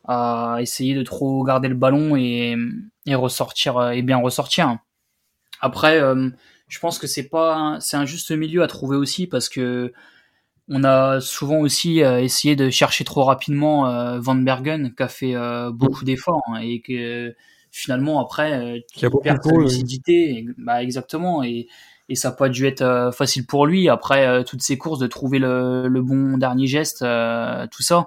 à 0.07 0.59
essayer 0.61 0.95
de 0.95 1.03
trop 1.03 1.43
garder 1.45 1.69
le 1.69 1.75
ballon 1.75 2.17
et, 2.17 2.57
et 3.07 3.15
ressortir 3.15 3.77
euh, 3.79 3.91
et 3.91 4.03
bien 4.03 4.19
ressortir. 4.19 4.79
Après, 5.61 6.01
euh, 6.01 6.29
je 6.69 6.79
pense 6.79 6.99
que 6.99 7.07
c'est 7.07 7.29
pas 7.29 7.79
c'est 7.81 7.97
un 7.97 8.05
juste 8.05 8.31
milieu 8.31 8.63
à 8.63 8.67
trouver 8.67 8.97
aussi 8.97 9.27
parce 9.27 9.49
que 9.49 9.93
on 10.69 10.85
a 10.85 11.21
souvent 11.21 11.59
aussi 11.59 12.01
essayé 12.01 12.57
de 12.57 12.71
chercher 12.71 13.05
trop 13.05 13.25
rapidement 13.25 14.19
Van 14.21 14.35
Bergen, 14.35 14.95
qui 14.97 15.03
a 15.03 15.09
fait 15.09 15.35
beaucoup 15.73 16.05
d'efforts 16.05 16.43
hein, 16.49 16.61
et 16.63 16.81
que 16.81 17.35
finalement 17.71 18.21
après, 18.21 18.85
qui 18.93 19.05
a 19.05 19.11
beaucoup 19.11 19.25
perd 19.25 19.43
sa 19.43 19.57
lucidité. 19.57 20.47
Bah, 20.59 20.83
exactement. 20.83 21.43
Et, 21.43 21.69
et 22.09 22.15
ça 22.15 22.31
n'a 22.31 22.37
pas 22.37 22.49
dû 22.49 22.67
être 22.67 23.11
facile 23.13 23.47
pour 23.47 23.67
lui 23.67 23.89
après 23.89 24.45
toutes 24.45 24.63
ces 24.63 24.79
courses 24.79 24.99
de 24.99 25.07
trouver 25.07 25.39
le, 25.39 25.89
le 25.89 26.03
bon 26.03 26.39
dernier 26.39 26.67
geste, 26.67 27.05
tout 27.71 27.83
ça. 27.83 28.07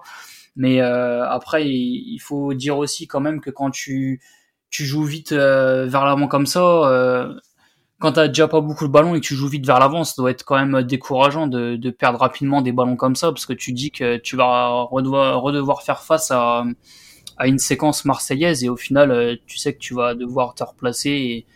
Mais 0.55 0.79
après, 0.79 1.67
il, 1.67 2.19
faut 2.19 2.53
dire 2.53 2.77
aussi 2.77 3.07
quand 3.07 3.19
même 3.19 3.41
que 3.41 3.49
quand 3.49 3.71
tu 3.71 4.21
tu 4.69 4.85
joues 4.85 5.03
vite 5.03 5.33
vers 5.33 6.05
l'avant 6.05 6.27
comme 6.27 6.45
ça 6.45 7.31
quand 8.05 8.11
t'as 8.11 8.27
déjà 8.27 8.47
pas 8.47 8.61
beaucoup 8.61 8.85
de 8.85 8.91
ballon 8.91 9.15
et 9.15 9.19
que 9.19 9.25
tu 9.25 9.33
joues 9.33 9.47
vite 9.47 9.65
vers 9.65 9.79
l'avant, 9.79 10.03
ça 10.03 10.13
doit 10.17 10.29
être 10.29 10.43
quand 10.45 10.63
même 10.63 10.83
décourageant 10.83 11.47
de, 11.47 11.89
perdre 11.89 12.19
rapidement 12.19 12.61
des 12.61 12.71
ballons 12.71 12.97
comme 12.97 13.15
ça, 13.15 13.31
parce 13.31 13.47
que 13.47 13.53
tu 13.53 13.73
dis 13.73 13.89
que 13.89 14.17
tu 14.17 14.35
vas 14.35 14.83
redevoir, 14.83 15.81
faire 15.81 16.03
face 16.03 16.29
à, 16.29 16.65
une 17.43 17.57
séquence 17.57 18.05
marseillaise 18.05 18.63
et 18.63 18.69
au 18.69 18.75
final, 18.75 19.09
euh, 19.09 19.35
tu 19.47 19.57
sais 19.57 19.73
que 19.73 19.79
tu 19.79 19.95
vas 19.95 20.13
devoir 20.13 20.53
te 20.53 20.63
replacer 20.63 21.09
et, 21.09 21.47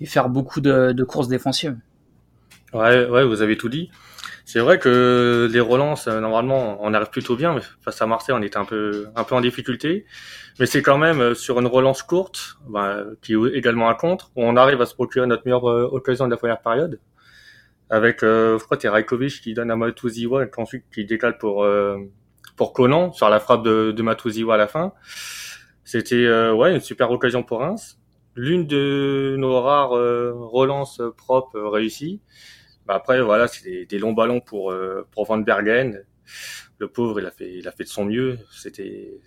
et 0.00 0.06
faire 0.06 0.28
beaucoup 0.28 0.60
de, 0.60 0.90
de, 0.90 1.04
courses 1.04 1.28
défensives. 1.28 1.78
Ouais, 2.72 3.06
ouais, 3.06 3.24
vous 3.24 3.40
avez 3.40 3.56
tout 3.56 3.68
dit. 3.68 3.90
C'est 4.46 4.60
vrai 4.60 4.78
que 4.78 5.48
les 5.50 5.60
relances, 5.60 6.06
euh, 6.06 6.20
normalement, 6.20 6.76
on 6.80 6.92
arrive 6.92 7.08
plutôt 7.08 7.34
bien, 7.34 7.54
mais 7.54 7.62
face 7.80 8.00
à 8.02 8.06
Marseille, 8.06 8.34
on 8.38 8.42
était 8.42 8.58
un 8.58 8.66
peu, 8.66 9.06
un 9.16 9.24
peu 9.24 9.34
en 9.34 9.40
difficulté. 9.40 10.04
Mais 10.60 10.66
c'est 10.66 10.82
quand 10.82 10.98
même 10.98 11.20
euh, 11.20 11.34
sur 11.34 11.58
une 11.58 11.66
relance 11.66 12.02
courte, 12.02 12.58
bah, 12.68 13.04
qui 13.22 13.34
est 13.34 13.54
également 13.54 13.88
un 13.88 13.94
contre, 13.94 14.30
où 14.36 14.44
on 14.44 14.56
arrive 14.56 14.80
à 14.80 14.86
se 14.86 14.94
procurer 14.94 15.26
notre 15.26 15.42
meilleure 15.44 15.68
euh, 15.68 15.88
occasion 15.90 16.26
de 16.26 16.30
la 16.30 16.36
première 16.36 16.60
période. 16.60 17.00
Avec, 17.90 18.22
euh, 18.22 18.58
je 18.58 18.64
crois, 18.64 18.78
c'est 18.80 19.40
qui 19.42 19.54
donne 19.54 19.70
à 19.70 19.76
Matuziwa 19.76 20.44
et 20.44 20.50
ensuite 20.56 20.84
qui 20.92 21.04
décale 21.04 21.38
pour 21.38 21.66
pour 22.56 22.72
Conan 22.72 23.12
sur 23.12 23.28
la 23.28 23.40
frappe 23.40 23.62
de, 23.64 23.92
de 23.92 24.02
Matuziwa 24.02 24.54
à 24.54 24.56
la 24.56 24.68
fin. 24.68 24.92
C'était 25.84 26.28
ouais 26.50 26.74
une 26.74 26.80
super 26.80 27.10
occasion 27.10 27.42
pour 27.42 27.60
Reims, 27.60 27.98
l'une 28.36 28.66
de 28.66 29.36
nos 29.38 29.60
rares 29.60 29.90
relances 29.90 31.02
propres 31.16 31.60
réussies. 31.60 32.20
Bah 32.86 32.94
après 32.94 33.22
voilà, 33.22 33.48
c'est 33.48 33.64
des, 33.64 33.86
des, 33.86 33.98
longs 33.98 34.12
ballons 34.12 34.40
pour 34.40 34.74
pour 35.10 35.24
Van 35.26 35.38
Bergen. 35.38 36.04
Le 36.78 36.88
pauvre, 36.88 37.20
il 37.20 37.26
a 37.26 37.30
fait 37.30 37.54
il 37.54 37.68
a 37.68 37.72
fait 37.72 37.84
de 37.84 37.88
son 37.88 38.04
mieux. 38.04 38.38
C'était 38.52 39.20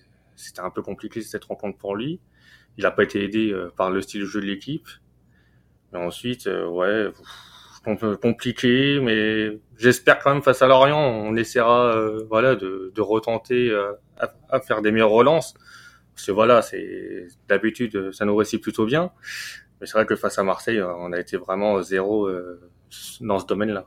un 0.58 0.70
peu 0.70 0.82
compliqué 0.82 1.22
cette 1.22 1.46
rencontre 1.46 1.78
pour 1.78 1.96
lui. 1.96 2.20
Il 2.78 2.84
n'a 2.84 2.92
pas 2.92 3.04
été 3.04 3.24
aidé 3.24 3.52
euh, 3.52 3.72
par 3.76 3.90
le 3.90 4.02
style 4.02 4.22
de 4.22 4.26
jeu 4.26 4.40
de 4.40 4.46
l'équipe. 4.46 4.88
Mais 5.92 6.00
ensuite, 6.00 6.48
euh, 6.48 6.68
ouais, 6.68 7.08
un 7.86 7.96
peu 7.96 8.18
compliqué, 8.18 9.00
mais 9.02 9.58
j'espère 9.78 10.20
quand 10.20 10.34
même 10.34 10.44
face 10.44 10.62
à 10.62 10.68
Lorient, 10.68 11.00
on 11.00 11.36
essaiera, 11.38 11.96
euh, 11.96 12.26
voilà, 12.30 12.56
de, 12.56 12.92
de 12.94 13.02
retenter 13.02 13.74
à, 14.50 14.60
faire 14.60 14.82
des 14.82 14.92
meilleures 14.92 15.10
relances. 15.10 15.54
Parce 16.14 16.28
que 16.28 16.32
voilà, 16.32 16.62
c'est 16.62 17.28
d'habitude, 17.48 18.12
ça 18.12 18.26
nous 18.26 18.36
réussit 18.36 18.62
plutôt 18.62 18.86
bien. 18.86 19.12
Mais 19.80 19.88
c'est 19.88 19.94
vrai 19.94 20.06
que 20.06 20.16
face 20.16 20.38
à 20.40 20.44
Marseille, 20.44 20.82
on 20.82 21.12
a 21.14 21.20
été 21.20 21.38
vraiment 21.38 21.82
zéro 21.82 22.30
dans 23.22 23.40
ce 23.40 23.46
domaine-là. 23.46 23.86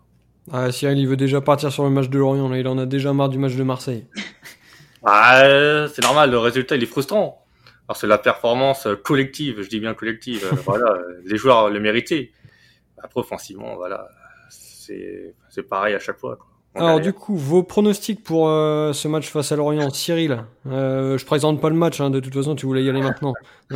Ah, 0.53 0.73
Cyril, 0.73 0.99
il 0.99 1.07
veut 1.07 1.17
déjà 1.17 1.41
partir 1.41 1.73
sur 1.73 1.85
le 1.85 1.91
match 1.91 2.09
de 2.09 2.19
Lorient. 2.19 2.49
Là, 2.49 2.59
il 2.59 2.67
en 2.67 2.79
a 2.79 2.87
déjà 2.87 3.13
marre 3.13 3.29
du 3.29 3.39
match 3.39 3.57
de 3.57 3.63
Marseille. 3.63 4.07
Ah, 5.03 5.87
c'est 5.89 6.03
normal, 6.03 6.31
le 6.31 6.37
résultat 6.37 6.77
il 6.77 6.83
est 6.83 6.87
frustrant. 6.87 7.47
Alors 7.89 7.97
c'est 7.97 8.07
la 8.07 8.19
performance 8.19 8.87
collective, 9.03 9.63
je 9.63 9.69
dis 9.69 9.81
bien 9.81 9.95
collective. 9.95 10.45
Euh, 10.45 10.57
voilà, 10.67 10.95
les 11.25 11.39
joueurs 11.39 11.71
le 11.71 11.81
méritaient. 11.81 12.33
Après 13.03 13.21
offensivement, 13.21 13.77
voilà, 13.77 14.07
c'est 14.51 15.35
c'est 15.49 15.63
pareil 15.63 15.95
à 15.95 15.99
chaque 15.99 16.19
fois. 16.19 16.37
Quoi. 16.37 16.50
Alors 16.75 17.00
du 17.00 17.12
coup, 17.12 17.37
vos 17.37 17.62
pronostics 17.65 18.23
pour 18.23 18.49
euh, 18.49 18.93
ce 18.93 19.09
match 19.09 19.29
face 19.29 19.50
à 19.50 19.57
Lorient, 19.57 19.91
Cyril. 19.91 20.45
Euh, 20.67 21.19
je 21.19 21.27
présente 21.27 21.61
pas 21.61 21.69
le 21.69 21.75
match, 21.75 22.00
hein, 22.00 22.11
de 22.11 22.21
toute 22.21 22.33
façon, 22.33 22.55
tu 22.55 22.67
voulais 22.67 22.85
y 22.85 22.89
aller 22.89 23.03
maintenant. 23.03 23.33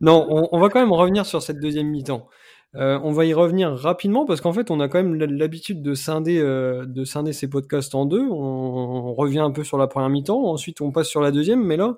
non, 0.00 0.26
on, 0.30 0.48
on, 0.52 0.60
va 0.60 0.68
quand 0.68 0.80
même 0.80 0.92
revenir 0.92 1.26
sur 1.26 1.42
cette 1.42 1.58
deuxième 1.58 1.88
mi-temps. 1.88 2.28
Euh, 2.76 3.00
on 3.02 3.10
va 3.10 3.24
y 3.24 3.34
revenir 3.34 3.74
rapidement 3.74 4.24
parce 4.24 4.40
qu'en 4.40 4.52
fait, 4.52 4.70
on 4.70 4.78
a 4.78 4.88
quand 4.88 5.02
même 5.02 5.16
l'habitude 5.16 5.82
de 5.82 5.94
scinder, 5.94 6.38
euh, 6.38 6.86
de 6.86 7.04
scinder 7.04 7.32
ces 7.32 7.48
podcasts 7.48 7.94
en 7.96 8.06
deux. 8.06 8.22
On, 8.30 9.12
revient 9.14 9.40
un 9.40 9.50
peu 9.50 9.64
sur 9.64 9.76
la 9.76 9.88
première 9.88 10.08
mi-temps, 10.08 10.44
ensuite 10.44 10.80
on 10.80 10.92
passe 10.92 11.08
sur 11.08 11.20
la 11.20 11.32
deuxième, 11.32 11.64
mais 11.64 11.76
là, 11.76 11.96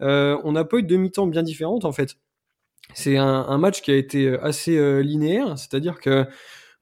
on 0.00 0.52
n'a 0.52 0.64
pas 0.64 0.78
eu 0.78 0.82
deux 0.82 0.96
mi-temps 0.96 1.26
bien 1.26 1.42
différentes 1.42 1.84
en 1.84 1.92
fait. 1.92 2.16
C'est 2.94 3.16
un, 3.18 3.58
match 3.58 3.82
qui 3.82 3.90
a 3.90 3.96
été 3.96 4.36
assez 4.38 5.02
linéaire, 5.02 5.58
c'est-à-dire 5.58 6.00
que 6.00 6.26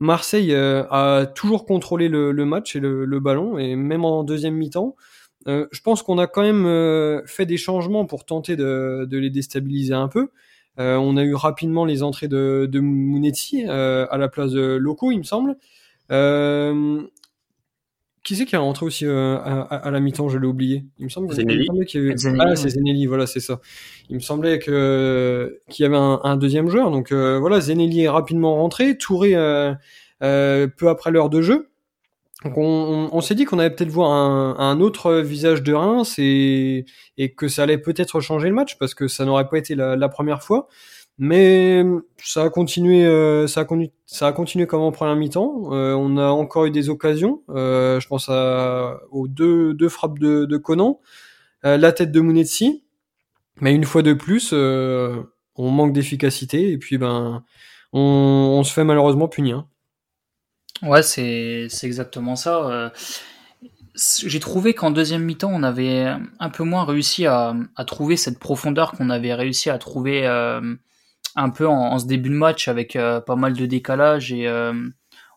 Marseille 0.02 0.54
a 0.54 1.26
toujours 1.34 1.64
contrôlé 1.64 2.08
le, 2.08 2.32
match 2.44 2.76
et 2.76 2.80
le, 2.80 3.20
ballon, 3.20 3.58
et 3.58 3.76
même 3.76 4.04
en 4.04 4.24
deuxième 4.24 4.54
mi-temps. 4.54 4.96
je 5.46 5.80
pense 5.82 6.02
qu'on 6.02 6.18
a 6.18 6.26
quand 6.26 6.42
même 6.42 7.22
fait 7.26 7.46
des 7.46 7.56
changements 7.56 8.04
pour 8.04 8.24
tenter 8.24 8.56
de 8.56 9.06
les 9.10 9.30
déstabiliser 9.30 9.94
un 9.94 10.08
peu. 10.08 10.28
Euh, 10.78 10.96
on 10.96 11.16
a 11.16 11.22
eu 11.22 11.34
rapidement 11.34 11.84
les 11.84 12.02
entrées 12.02 12.28
de, 12.28 12.66
de 12.70 12.80
Mounetti 12.80 13.64
euh, 13.68 14.06
à 14.10 14.16
la 14.16 14.28
place 14.28 14.52
de 14.52 14.62
Loco, 14.76 15.10
il 15.10 15.18
me 15.18 15.22
semble. 15.22 15.56
Euh, 18.22 18.24
qui 18.24 18.36
c'est 18.36 18.44
qui 18.44 18.54
est 18.54 18.58
rentré 18.58 18.86
aussi 18.86 19.06
à, 19.06 19.90
la 19.90 20.00
mi-temps? 20.00 20.28
Je 20.28 20.38
l'ai 20.38 20.46
oublié. 20.46 20.84
Il 20.98 21.04
me 21.04 21.10
semble, 21.10 21.32
Zenelli. 21.32 21.68
Ah, 22.38 22.56
c'est 22.56 22.68
Zenelli, 22.70 23.06
voilà, 23.06 23.26
c'est 23.26 23.40
ça. 23.40 23.60
Il 24.08 24.16
me 24.16 24.20
semblait 24.20 24.58
que 24.58 25.58
qu'il 25.68 25.82
y 25.82 25.86
avait 25.86 25.96
un, 25.96 26.36
deuxième 26.36 26.68
joueur. 26.68 26.90
Donc 26.90 27.12
voilà, 27.12 27.60
Zenelli 27.60 28.02
est 28.02 28.08
rapidement 28.08 28.54
rentré. 28.56 28.96
Touré 28.96 29.32
peu 30.20 30.88
après 30.88 31.10
l'heure 31.10 31.30
de 31.30 31.42
jeu. 31.42 31.68
Donc 32.44 32.58
on, 32.58 33.08
on, 33.12 33.20
s'est 33.20 33.34
dit 33.36 33.44
qu'on 33.44 33.58
allait 33.58 33.70
peut-être 33.70 33.90
voir 33.90 34.10
un, 34.10 34.56
un, 34.58 34.80
autre 34.80 35.14
visage 35.14 35.62
de 35.62 35.72
Reims 35.72 36.16
et, 36.18 36.86
et 37.16 37.32
que 37.34 37.46
ça 37.46 37.62
allait 37.62 37.78
peut-être 37.78 38.20
changer 38.20 38.48
le 38.48 38.54
match 38.54 38.78
parce 38.78 38.94
que 38.94 39.06
ça 39.06 39.24
n'aurait 39.24 39.48
pas 39.48 39.58
été 39.58 39.74
la, 39.76 39.94
la, 39.94 40.08
première 40.08 40.42
fois. 40.42 40.66
Mais 41.18 41.84
ça 42.18 42.44
a 42.44 42.50
continué, 42.50 43.04
euh, 43.04 43.46
ça 43.46 43.60
a 43.60 44.32
continué, 44.32 44.66
comme 44.66 44.80
en 44.80 44.92
première 44.92 45.16
mi-temps. 45.16 45.72
Euh, 45.72 45.94
on 45.94 46.16
a 46.16 46.28
encore 46.28 46.64
eu 46.64 46.70
des 46.70 46.88
occasions. 46.88 47.42
Euh, 47.50 48.00
je 48.00 48.08
pense 48.08 48.28
aux 48.28 49.28
deux, 49.28 49.74
deux 49.74 49.88
frappes 49.88 50.18
de, 50.18 50.44
de 50.46 50.56
Conan, 50.56 51.00
la 51.62 51.92
tête 51.92 52.12
de 52.12 52.20
Mounetsi. 52.20 52.84
Mais 53.60 53.74
une 53.74 53.84
fois 53.84 54.02
de 54.02 54.14
plus, 54.14 54.52
on 54.52 55.70
manque 55.70 55.92
d'efficacité 55.92 56.72
et 56.72 56.78
puis 56.78 56.98
ben 56.98 57.44
on, 57.92 58.62
se 58.64 58.72
fait 58.72 58.84
malheureusement 58.84 59.28
punir. 59.28 59.66
Ouais, 60.82 61.02
c'est 61.02 61.68
exactement 61.82 62.36
ça. 62.36 62.64
Euh, 62.70 62.90
j'ai 63.94 64.40
trouvé 64.40 64.74
qu'en 64.74 64.90
deuxième 64.90 65.22
mi-temps, 65.22 65.50
on 65.52 65.62
avait 65.62 66.06
un 66.40 66.50
peu 66.50 66.64
moins 66.64 66.84
réussi 66.84 67.26
à, 67.26 67.54
trouver 67.86 68.16
cette 68.16 68.38
profondeur 68.38 68.92
qu'on 68.92 69.10
avait 69.10 69.34
réussi 69.34 69.70
à 69.70 69.78
trouver 69.78 70.26
euh, 70.26 70.74
un 71.36 71.50
peu 71.50 71.66
en, 71.66 71.98
ce 71.98 72.06
début 72.06 72.30
de 72.30 72.34
match 72.34 72.68
avec 72.68 72.96
euh, 72.96 73.20
pas 73.20 73.36
mal 73.36 73.54
de 73.54 73.66
décalage 73.66 74.32
et 74.32 74.48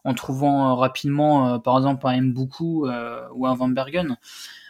en 0.03 0.13
trouvant 0.13 0.75
rapidement, 0.75 1.59
par 1.59 1.77
exemple, 1.77 2.05
un 2.07 2.21
Mboukou 2.21 2.87
ou 3.33 3.47
un 3.47 3.55
Van 3.55 3.69
Bergen. 3.69 4.17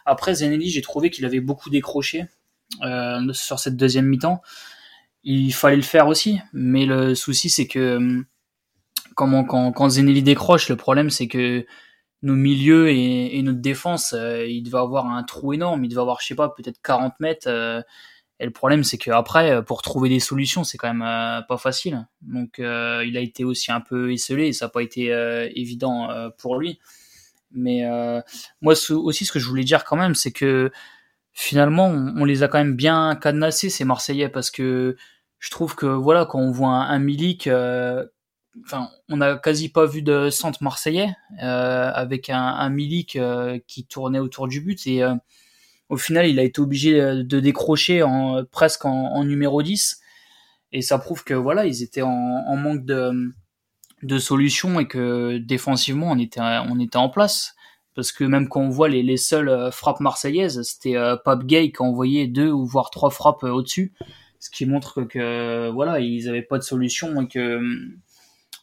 Après, 0.05 0.35
Zenelli, 0.35 0.69
j'ai 0.69 0.81
trouvé 0.81 1.09
qu'il 1.09 1.25
avait 1.25 1.41
beaucoup 1.41 1.69
décroché 1.69 2.25
sur 3.33 3.59
cette 3.59 3.75
deuxième 3.75 4.05
mi-temps. 4.05 4.41
Il 5.23 5.53
fallait 5.53 5.75
le 5.75 5.81
faire 5.81 6.07
aussi, 6.07 6.39
mais 6.53 6.85
le 6.85 7.15
souci, 7.15 7.49
c'est 7.49 7.67
que 7.67 8.23
quand, 9.15 9.43
quand 9.43 9.89
Zenelli 9.89 10.23
décroche, 10.23 10.69
le 10.69 10.75
problème 10.75 11.09
c'est 11.09 11.27
que 11.27 11.65
nos 12.25 12.35
milieux 12.35 12.89
et, 12.89 13.41
notre 13.43 13.59
défense, 13.59 14.13
euh, 14.13 14.45
il 14.47 14.63
devait 14.63 14.79
avoir 14.79 15.07
un 15.07 15.23
trou 15.23 15.53
énorme, 15.53 15.85
il 15.85 15.89
devait 15.89 16.01
avoir, 16.01 16.21
je 16.21 16.27
sais 16.27 16.35
pas, 16.35 16.49
peut-être 16.49 16.81
40 16.81 17.19
mètres. 17.19 17.47
Euh, 17.47 17.81
et 18.39 18.45
le 18.45 18.51
problème, 18.51 18.83
c'est 18.83 18.97
qu'après, 18.97 19.51
euh, 19.51 19.61
pour 19.61 19.81
trouver 19.81 20.09
des 20.09 20.19
solutions, 20.19 20.63
c'est 20.63 20.77
quand 20.77 20.93
même 20.93 21.43
pas 21.47 21.57
facile. 21.57 22.07
Donc, 22.21 22.55
il 22.57 22.63
a 23.17 23.19
été 23.19 23.43
aussi 23.43 23.71
un 23.71 23.81
peu 23.81 24.11
esselé 24.11 24.47
et 24.47 24.53
ça 24.53 24.65
n'a 24.65 24.69
pas 24.69 24.83
été 24.83 25.07
évident 25.55 26.09
pour 26.37 26.57
lui. 26.57 26.79
Mais 27.51 27.83
moi 28.61 28.73
aussi, 28.89 29.25
ce 29.25 29.31
que 29.31 29.39
je 29.39 29.47
voulais 29.47 29.63
dire 29.63 29.85
quand 29.85 29.95
même, 29.95 30.15
c'est 30.15 30.31
que 30.31 30.71
finalement, 31.31 31.87
on, 31.87 32.25
les 32.25 32.43
a 32.43 32.47
quand 32.47 32.57
même 32.57 32.75
bien 32.75 33.15
cadenassés 33.15 33.69
ces 33.69 33.85
Marseillais 33.85 34.29
parce 34.29 34.51
que 34.51 34.95
je 35.39 35.49
trouve 35.51 35.75
que 35.75 35.85
voilà, 35.85 36.25
quand 36.25 36.39
on 36.39 36.51
voit 36.51 36.69
un, 36.69 36.99
Milik 36.99 37.47
enfin, 38.63 38.89
on 39.09 39.17
n'a 39.17 39.35
quasi 39.35 39.69
pas 39.69 39.85
vu 39.85 40.01
de 40.01 40.29
centre 40.29 40.63
marseillais 40.63 41.09
euh, 41.43 41.91
avec 41.93 42.29
un, 42.29 42.39
un 42.39 42.69
Milik 42.69 43.15
euh, 43.15 43.59
qui 43.67 43.85
tournait 43.85 44.19
autour 44.19 44.47
du 44.47 44.61
but 44.61 44.85
et 44.87 45.03
euh, 45.03 45.15
au 45.89 45.97
final 45.97 46.27
il 46.27 46.39
a 46.39 46.43
été 46.43 46.61
obligé 46.61 46.99
de 46.99 47.39
décrocher 47.39 48.03
presque 48.51 48.85
en, 48.85 49.23
numéro 49.23 49.61
10 49.61 49.99
et 50.71 50.81
ça 50.81 50.97
prouve 50.97 51.23
que 51.23 51.33
voilà 51.33 51.65
ils 51.65 51.83
étaient 51.83 52.01
en, 52.01 52.55
manque 52.55 52.85
de, 52.85 53.33
de 54.03 54.19
solutions 54.19 54.79
et 54.79 54.87
que 54.87 55.37
défensivement 55.37 56.11
on 56.11 56.79
était 56.79 56.97
en 56.97 57.09
place. 57.09 57.55
Parce 57.93 58.11
que 58.11 58.25
même 58.25 58.49
quand 58.49 58.59
on 58.59 58.69
voit 58.69 58.89
les, 58.89 59.03
les 59.03 59.15
seules 59.15 59.71
frappes 59.71 60.01
marseillaises 60.01 60.61
c'était 60.63 60.95
Pape 61.23 61.45
Gay 61.45 61.71
qui 61.71 61.81
a 61.81 61.85
envoyé 61.85 62.27
deux 62.27 62.51
ou 62.51 62.65
voire 62.65 62.89
trois 62.89 63.09
frappes 63.09 63.43
au-dessus. 63.43 63.93
Ce 64.39 64.49
qui 64.49 64.65
montre 64.65 65.03
que, 65.03 65.69
voilà 65.69 65.99
ils 65.99 66.25
n'avaient 66.25 66.41
pas 66.41 66.57
de 66.57 66.63
solution 66.63 67.21
et 67.21 67.27
que 67.27 67.61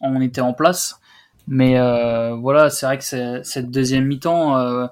on 0.01 0.21
était 0.21 0.41
en 0.41 0.53
place. 0.53 0.99
Mais 1.47 1.77
euh, 1.77 2.35
voilà, 2.35 2.69
c'est 2.69 2.85
vrai 2.85 2.97
que 2.97 3.43
cette 3.43 3.69
deuxième 3.69 4.05
mi-temps, 4.05 4.57
euh, 4.57 4.87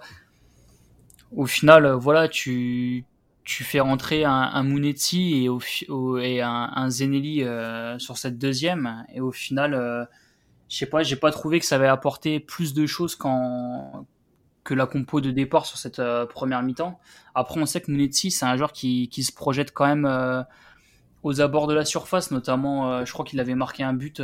au 1.35 1.45
final, 1.45 1.91
voilà, 1.93 2.27
tu, 2.27 3.05
tu 3.43 3.63
fais 3.63 3.79
rentrer 3.79 4.25
un, 4.25 4.31
un 4.31 4.63
Munetsi 4.63 5.43
et, 5.43 5.49
au, 5.49 6.17
et 6.17 6.41
un, 6.41 6.71
un 6.75 6.89
Zenelli 6.89 7.43
euh, 7.43 7.97
sur 7.99 8.17
cette 8.17 8.37
deuxième, 8.37 9.05
et 9.13 9.21
au 9.21 9.31
final, 9.31 9.73
euh, 9.73 10.05
je 10.69 10.77
sais 10.77 10.85
pas, 10.85 11.03
j'ai 11.03 11.15
pas 11.17 11.31
trouvé 11.31 11.59
que 11.59 11.65
ça 11.65 11.75
avait 11.75 11.87
apporté 11.87 12.39
plus 12.39 12.73
de 12.73 12.85
choses 12.85 13.15
qu'en 13.15 14.05
que 14.63 14.73
la 14.73 14.85
compo 14.85 15.21
de 15.21 15.31
départ 15.31 15.65
sur 15.65 15.77
cette 15.77 15.99
euh, 15.99 16.25
première 16.25 16.61
mi-temps. 16.61 16.99
Après, 17.33 17.59
on 17.59 17.65
sait 17.65 17.81
que 17.81 17.91
Munetsi, 17.91 18.29
c'est 18.31 18.45
un 18.45 18.55
joueur 18.57 18.73
qui, 18.73 19.09
qui 19.09 19.23
se 19.23 19.33
projette 19.33 19.73
quand 19.73 19.87
même 19.87 20.05
euh, 20.05 20.43
aux 21.23 21.41
abords 21.41 21.67
de 21.67 21.73
la 21.73 21.83
surface, 21.83 22.31
notamment, 22.31 22.91
euh, 22.91 23.05
je 23.05 23.11
crois 23.11 23.25
qu'il 23.25 23.39
avait 23.39 23.55
marqué 23.55 23.83
un 23.83 23.93
but 23.93 24.21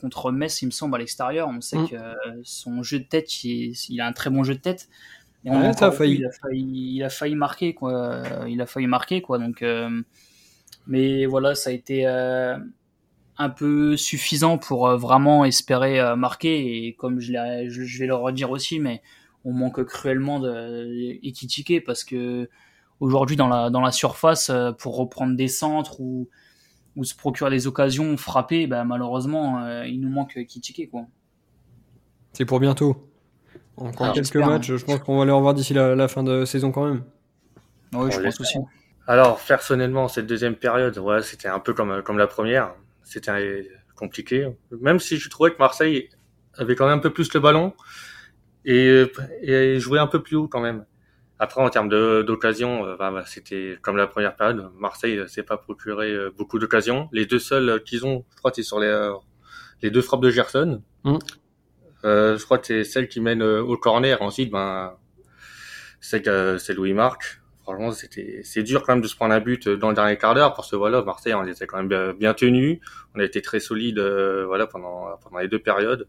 contre 0.00 0.32
Metz, 0.32 0.62
il 0.62 0.66
me 0.66 0.70
semble, 0.70 0.94
à 0.96 0.98
l'extérieur. 0.98 1.48
On 1.48 1.60
sait 1.60 1.78
mm. 1.78 1.88
que 1.88 1.96
son 2.42 2.82
jeu 2.82 3.00
de 3.00 3.04
tête, 3.04 3.44
il, 3.44 3.74
il, 3.90 4.00
a 4.00 4.06
un 4.06 4.12
très 4.12 4.30
bon 4.30 4.42
jeu 4.42 4.54
de 4.54 4.60
tête. 4.60 4.88
Et 5.44 5.50
on 5.50 5.60
a 5.60 5.90
failli. 5.92 6.16
Il, 6.16 6.26
a 6.26 6.30
failli, 6.30 6.96
il 6.96 7.02
a 7.02 7.10
failli 7.10 7.34
marquer, 7.34 7.74
quoi. 7.74 8.22
Il 8.48 8.60
a 8.60 8.66
failli 8.66 8.86
marquer, 8.86 9.20
quoi. 9.20 9.38
Donc, 9.38 9.64
mais 10.86 11.26
voilà, 11.26 11.54
ça 11.54 11.70
a 11.70 11.72
été 11.72 12.06
un 12.06 13.50
peu 13.50 13.96
suffisant 13.96 14.58
pour 14.58 14.88
vraiment 14.96 15.44
espérer 15.44 16.16
marquer. 16.16 16.86
Et 16.86 16.94
comme 16.94 17.20
je, 17.20 17.32
je 17.68 17.98
vais 17.98 18.06
le 18.06 18.14
redire 18.14 18.50
aussi, 18.50 18.80
mais 18.80 19.02
on 19.44 19.52
manque 19.52 19.84
cruellement 19.84 20.40
de 20.40 21.80
parce 21.84 22.04
que 22.04 22.48
aujourd'hui 23.00 23.36
dans 23.36 23.48
la 23.48 23.70
dans 23.70 23.80
la 23.80 23.92
surface 23.92 24.50
euh, 24.50 24.72
pour 24.72 24.96
reprendre 24.96 25.36
des 25.36 25.48
centres 25.48 26.00
ou 26.00 26.28
ou 26.96 27.04
se 27.04 27.14
procurer 27.14 27.50
des 27.50 27.66
occasions 27.66 28.16
frapper 28.16 28.66
bah, 28.66 28.84
malheureusement 28.84 29.62
euh, 29.62 29.86
il 29.86 30.00
nous 30.00 30.08
manque 30.08 30.36
Ekitike 30.36 30.90
quoi. 30.90 31.06
C'est 32.32 32.44
pour 32.44 32.58
bientôt. 32.58 33.13
Encore 33.76 34.12
quelques 34.12 34.36
matchs, 34.36 34.70
hein. 34.70 34.76
je 34.76 34.84
pense 34.84 35.00
qu'on 35.00 35.18
va 35.18 35.24
les 35.24 35.32
revoir 35.32 35.54
d'ici 35.54 35.74
la, 35.74 36.08
fin 36.08 36.22
de 36.22 36.44
saison 36.44 36.70
quand 36.70 36.86
même. 36.86 37.02
Oui, 37.92 38.10
je 38.12 38.20
pense 38.20 38.40
aussi. 38.40 38.58
Alors 39.06 39.38
personnellement 39.40 40.08
cette 40.08 40.26
deuxième 40.26 40.54
période, 40.54 40.96
ouais, 40.98 41.22
c'était 41.22 41.48
un 41.48 41.58
peu 41.58 41.74
comme 41.74 42.02
comme 42.02 42.18
la 42.18 42.26
première, 42.26 42.74
c'était 43.02 43.68
compliqué. 43.96 44.48
Même 44.80 44.98
si 44.98 45.18
je 45.18 45.28
trouvais 45.28 45.50
que 45.50 45.58
Marseille 45.58 46.08
avait 46.56 46.74
quand 46.74 46.86
même 46.86 46.98
un 46.98 47.02
peu 47.02 47.10
plus 47.10 47.32
le 47.34 47.40
ballon, 47.40 47.74
et, 48.64 49.04
et 49.42 49.78
jouer 49.80 49.98
un 49.98 50.06
peu 50.06 50.22
plus 50.22 50.36
haut 50.36 50.48
quand 50.48 50.60
même. 50.60 50.84
Après, 51.38 51.60
en 51.60 51.68
termes 51.68 51.88
d'occasions, 51.88 52.86
euh, 52.86 52.96
bah, 52.96 53.10
bah, 53.10 53.24
c'était 53.26 53.76
comme 53.82 53.96
la 53.96 54.06
première 54.06 54.36
période. 54.36 54.70
Marseille 54.78 55.20
s'est 55.28 55.42
pas 55.42 55.56
procuré 55.56 56.10
euh, 56.12 56.30
beaucoup 56.36 56.58
d'occasions. 56.58 57.08
Les 57.12 57.26
deux 57.26 57.40
seules 57.40 57.82
qu'ils 57.84 58.06
ont, 58.06 58.24
je 58.32 58.36
crois, 58.36 58.52
c'est 58.54 58.62
sur 58.62 58.78
les, 58.78 58.86
euh, 58.86 59.12
les 59.82 59.90
deux 59.90 60.00
frappes 60.00 60.22
de 60.22 60.30
Gerson. 60.30 60.80
Mm. 61.02 61.18
Euh, 62.04 62.36
je 62.38 62.44
crois 62.44 62.58
que 62.58 62.66
c'est 62.66 62.84
celle 62.84 63.08
qui 63.08 63.20
mène 63.20 63.42
au 63.42 63.76
corner. 63.76 64.20
Ensuite, 64.22 64.50
ben, 64.50 64.96
c'est 66.00 66.28
c'est 66.58 66.74
Louis 66.74 66.92
Marc. 66.94 67.40
Franchement, 67.62 67.92
c'était 67.92 68.40
c'est 68.44 68.62
dur 68.62 68.82
quand 68.84 68.92
même 68.92 69.02
de 69.02 69.08
se 69.08 69.16
prendre 69.16 69.34
un 69.34 69.40
but 69.40 69.68
dans 69.68 69.88
le 69.88 69.94
dernier 69.94 70.18
quart 70.18 70.34
d'heure 70.34 70.54
parce 70.54 70.70
que 70.70 70.76
voilà, 70.76 71.02
Marseille, 71.02 71.34
on 71.34 71.46
était 71.46 71.66
quand 71.66 71.78
même 71.78 71.88
bien, 71.88 72.12
bien 72.12 72.34
tenu. 72.34 72.80
On 73.14 73.20
a 73.20 73.24
été 73.24 73.40
très 73.40 73.58
solide, 73.60 73.98
voilà, 73.98 74.66
pendant 74.66 75.16
pendant 75.22 75.38
les 75.38 75.48
deux 75.48 75.58
périodes 75.58 76.06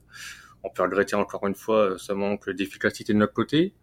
on 0.66 0.70
peut 0.70 0.82
regretter 0.82 1.16
encore 1.16 1.46
une 1.48 1.56
fois 1.56 1.92
euh, 1.92 1.98
ce 1.98 2.12
manque 2.12 2.50
d'efficacité 2.50 3.14
de 3.14 3.20
notre 3.20 3.34
côté. 3.34 3.74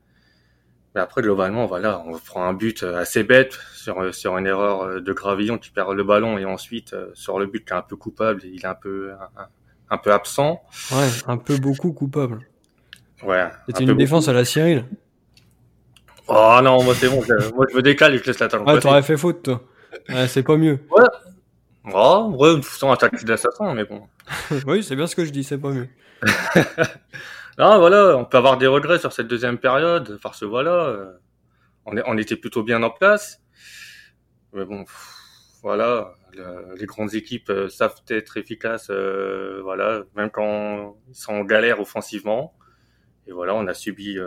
Mais 0.94 1.00
après, 1.00 1.22
globalement, 1.22 1.64
voilà, 1.64 2.02
on 2.06 2.18
prend 2.18 2.44
un 2.44 2.52
but 2.52 2.82
euh, 2.82 2.96
assez 2.96 3.22
bête 3.22 3.58
sur, 3.72 4.02
euh, 4.02 4.12
sur 4.12 4.36
une 4.36 4.46
erreur 4.46 5.00
de 5.00 5.12
Gravillon 5.12 5.58
qui 5.58 5.70
perd 5.70 5.94
le 5.94 6.04
ballon 6.04 6.38
et 6.38 6.44
ensuite 6.44 6.94
sur 7.14 7.38
le 7.38 7.46
but 7.46 7.64
qui 7.64 7.72
est 7.72 7.76
un 7.76 7.82
peu 7.82 7.96
coupable, 7.96 8.42
il 8.44 8.62
est 8.62 8.66
un 8.66 8.74
peu 8.74 9.12
un, 9.12 9.46
peu 9.98 10.12
absent. 10.12 10.62
Ouais, 10.92 11.08
un 11.26 11.36
peu 11.36 11.56
beaucoup 11.58 11.92
coupable. 11.92 12.40
Ouais. 13.22 13.48
C'était 13.66 13.84
une 13.84 13.96
défense 13.96 14.28
à 14.28 14.32
la 14.32 14.44
Cyril. 14.44 14.84
Oh 16.28 16.60
non, 16.62 16.82
moi 16.82 16.94
c'est 16.94 17.08
bon, 17.08 17.22
moi 17.54 17.66
je 17.70 17.76
me 17.76 17.82
décale 17.82 18.14
et 18.14 18.18
je 18.18 18.24
laisse 18.24 18.38
la 18.38 18.48
talon. 18.48 18.64
Ouais, 18.64 18.80
t'aurais 18.80 19.02
fait 19.02 19.16
faute 19.16 19.42
toi. 19.42 19.62
Ouais, 20.08 20.28
c'est 20.28 20.42
pas 20.42 20.56
mieux. 20.56 20.80
Ouais. 20.90 21.04
Oh, 21.92 22.32
ouais, 22.38 22.60
un 22.82 22.96
tactique 22.96 23.26
d'assassin, 23.26 23.74
mais 23.74 23.84
bon. 23.84 24.02
oui, 24.66 24.84
c'est 24.84 24.94
bien 24.94 25.06
ce 25.06 25.16
que 25.16 25.24
je 25.24 25.30
dis, 25.30 25.42
c'est 25.42 25.58
pas 25.58 25.70
mieux. 25.70 25.88
non, 27.58 27.78
voilà, 27.78 28.16
on 28.16 28.24
peut 28.24 28.38
avoir 28.38 28.56
des 28.56 28.68
regrets 28.68 29.00
sur 29.00 29.12
cette 29.12 29.26
deuxième 29.26 29.58
période, 29.58 30.18
parce 30.22 30.40
que 30.40 30.44
voilà, 30.44 30.70
euh, 30.70 31.12
on, 31.84 31.96
est, 31.96 32.02
on 32.06 32.16
était 32.16 32.36
plutôt 32.36 32.62
bien 32.62 32.82
en 32.84 32.90
place. 32.90 33.40
Mais 34.52 34.64
bon, 34.64 34.84
voilà, 35.62 36.14
les 36.76 36.86
grandes 36.86 37.14
équipes 37.14 37.50
euh, 37.50 37.68
savent 37.68 38.00
être 38.08 38.36
efficaces, 38.36 38.88
euh, 38.90 39.60
voilà, 39.62 40.02
même 40.16 40.30
quand 40.30 40.96
ils 41.08 41.14
sont 41.14 41.32
en 41.32 41.44
galère 41.44 41.80
offensivement. 41.80 42.54
Et 43.26 43.32
voilà, 43.32 43.54
on 43.54 43.66
a 43.68 43.74
subi 43.74 44.18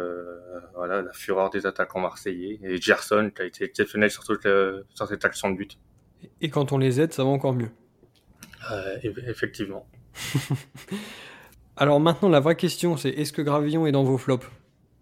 voilà 0.73 1.01
la 1.01 1.11
fureur 1.11 1.49
des 1.49 1.65
attaquants 1.65 1.99
marseillais 1.99 2.59
et 2.63 2.77
Gerson 2.77 3.29
qui 3.35 3.41
a 3.41 3.45
été 3.45 3.65
exceptionnel 3.65 4.09
sur, 4.09 4.23
sur 4.23 5.07
cette 5.07 5.25
action 5.25 5.49
de 5.49 5.57
but. 5.57 5.77
Et 6.39 6.49
quand 6.49 6.71
on 6.71 6.77
les 6.77 7.01
aide, 7.01 7.11
ça 7.11 7.25
va 7.25 7.29
encore 7.29 7.53
mieux. 7.53 7.71
effectivement. 9.03 9.85
Alors 11.77 11.99
maintenant, 11.99 12.29
la 12.29 12.39
vraie 12.39 12.55
question, 12.55 12.95
c'est 12.95 13.09
est-ce 13.09 13.33
que 13.33 13.41
Gravillon 13.41 13.85
est 13.85 13.91
dans 13.91 14.05
vos 14.05 14.17
flops? 14.17 14.47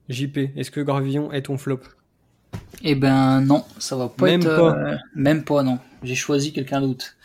JP, 0.10 0.38
est-ce 0.56 0.72
que 0.72 0.82
Gravillon 0.82 1.32
est 1.32 1.44
ton 1.44 1.60
flop? 1.60 1.82
Eh 2.84 2.96
ben 2.96 3.42
non, 3.42 3.64
ça 3.80 3.96
va 3.96 4.10
pas 4.10 4.26
même 4.26 4.42
être... 4.42 4.56
Pas. 4.56 4.78
Euh, 4.78 4.98
même 5.16 5.44
pas, 5.44 5.64
non. 5.64 5.80
J'ai 6.04 6.16
choisi 6.16 6.52
quelqu'un 6.52 6.82
d'autre. 6.82 7.16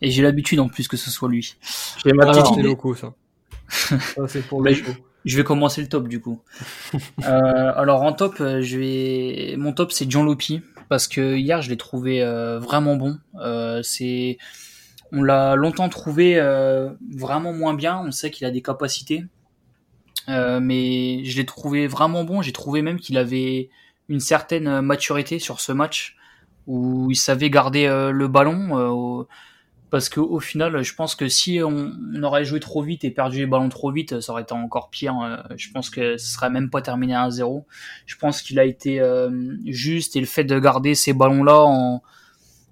Et 0.00 0.10
j'ai 0.10 0.22
l'habitude 0.22 0.60
en 0.60 0.68
plus 0.68 0.88
que 0.88 0.96
ce 0.96 1.10
soit 1.10 1.28
lui. 1.28 1.56
J'ai 2.04 2.12
ma 2.12 2.26
petite 2.26 2.50
idée. 2.52 2.62
locaux, 2.62 2.94
ça. 2.94 3.12
ça 3.68 4.28
c'est 4.28 4.46
pour 4.46 4.62
le 4.62 4.72
je 5.24 5.36
vais 5.36 5.44
commencer 5.44 5.82
le 5.82 5.88
top 5.88 6.08
du 6.08 6.20
coup. 6.20 6.40
euh, 6.94 7.72
alors 7.76 8.02
en 8.02 8.12
top, 8.12 8.40
euh, 8.40 8.62
je 8.62 8.78
vais 8.78 9.54
mon 9.58 9.72
top 9.72 9.92
c'est 9.92 10.10
John 10.10 10.24
Lopi 10.24 10.62
parce 10.88 11.08
que 11.08 11.36
hier 11.36 11.60
je 11.62 11.68
l'ai 11.68 11.76
trouvé 11.76 12.22
euh, 12.22 12.58
vraiment 12.58 12.96
bon. 12.96 13.18
Euh, 13.36 13.82
c'est 13.82 14.38
on 15.12 15.22
l'a 15.22 15.56
longtemps 15.56 15.88
trouvé 15.88 16.38
euh, 16.38 16.90
vraiment 17.14 17.52
moins 17.52 17.74
bien. 17.74 18.00
On 18.04 18.10
sait 18.10 18.30
qu'il 18.30 18.46
a 18.46 18.50
des 18.50 18.62
capacités, 18.62 19.24
euh, 20.28 20.60
mais 20.60 21.24
je 21.24 21.36
l'ai 21.36 21.46
trouvé 21.46 21.86
vraiment 21.86 22.24
bon. 22.24 22.42
J'ai 22.42 22.52
trouvé 22.52 22.80
même 22.82 22.98
qu'il 22.98 23.18
avait 23.18 23.70
une 24.10 24.20
certaine 24.20 24.82
maturité 24.82 25.38
sur 25.38 25.60
ce 25.60 25.72
match 25.72 26.16
où 26.66 27.10
il 27.10 27.16
savait 27.16 27.48
garder 27.48 27.86
euh, 27.86 28.10
le 28.10 28.28
ballon. 28.28 29.26
parce 29.90 30.10
qu'au 30.10 30.38
final, 30.38 30.82
je 30.82 30.94
pense 30.94 31.14
que 31.14 31.28
si 31.28 31.60
on, 31.64 31.92
aurait 32.22 32.44
joué 32.44 32.60
trop 32.60 32.82
vite 32.82 33.04
et 33.04 33.10
perdu 33.10 33.38
les 33.38 33.46
ballons 33.46 33.70
trop 33.70 33.90
vite, 33.90 34.20
ça 34.20 34.32
aurait 34.32 34.42
été 34.42 34.52
encore 34.52 34.90
pire. 34.90 35.14
je 35.56 35.70
pense 35.70 35.88
que 35.88 36.18
ce 36.18 36.32
serait 36.34 36.50
même 36.50 36.68
pas 36.68 36.82
terminé 36.82 37.14
à 37.14 37.28
1-0. 37.28 37.64
Je 38.04 38.16
pense 38.16 38.42
qu'il 38.42 38.58
a 38.58 38.64
été 38.64 39.02
juste 39.64 40.14
et 40.16 40.20
le 40.20 40.26
fait 40.26 40.44
de 40.44 40.58
garder 40.58 40.94
ces 40.94 41.14
ballons-là 41.14 41.62
en 41.64 42.02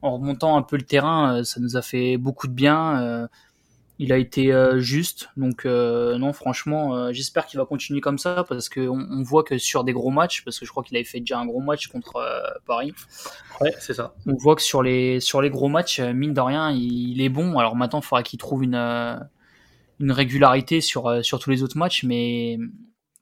en 0.02 0.14
remontant 0.14 0.56
un 0.56 0.62
peu 0.62 0.76
le 0.76 0.82
terrain, 0.82 1.38
euh, 1.38 1.44
ça 1.44 1.60
nous 1.60 1.76
a 1.76 1.82
fait 1.82 2.16
beaucoup 2.16 2.46
de 2.46 2.52
bien. 2.52 3.28
Euh, 3.98 4.04
il 4.04 4.12
a 4.12 4.16
été 4.16 4.52
euh, 4.52 4.78
juste, 4.78 5.30
donc 5.36 5.64
non, 5.64 6.32
franchement, 6.32 7.12
j'espère 7.12 7.46
qu'il 7.46 7.58
va 7.58 7.66
continuer 7.66 8.00
comme 8.00 8.18
ça 8.18 8.44
parce 8.48 8.68
qu'on 8.68 9.06
on 9.10 9.22
voit 9.22 9.42
que 9.42 9.58
sur 9.58 9.84
des 9.84 9.92
gros 9.92 10.10
matchs, 10.10 10.44
parce 10.44 10.58
que 10.58 10.66
je 10.66 10.70
crois 10.70 10.82
qu'il 10.82 10.96
avait 10.96 11.04
fait 11.04 11.20
déjà 11.20 11.38
un 11.38 11.46
gros 11.46 11.60
match 11.60 11.88
contre 11.88 12.22
Paris. 12.66 12.92
Ouais, 13.60 13.74
c'est 13.80 13.94
ça. 13.94 14.14
On 14.26 14.34
voit 14.34 14.56
que 14.56 14.62
sur 14.62 14.82
les 14.82 15.20
sur 15.20 15.42
les 15.42 15.50
gros 15.50 15.68
matchs, 15.68 16.00
mine 16.00 16.32
de 16.32 16.40
rien, 16.40 16.70
il, 16.70 17.20
est 17.20 17.28
bon. 17.28 17.58
Alors 17.58 17.76
maintenant, 17.76 18.00
il 18.00 18.04
faudra 18.04 18.22
qu'il 18.22 18.38
trouve 18.38 18.64
une 18.64 19.28
une 20.00 20.12
régularité 20.12 20.80
sur 20.80 21.24
sur 21.24 21.38
tous 21.38 21.50
les 21.50 21.62
autres 21.62 21.76
matchs, 21.76 22.04
mais 22.04 22.58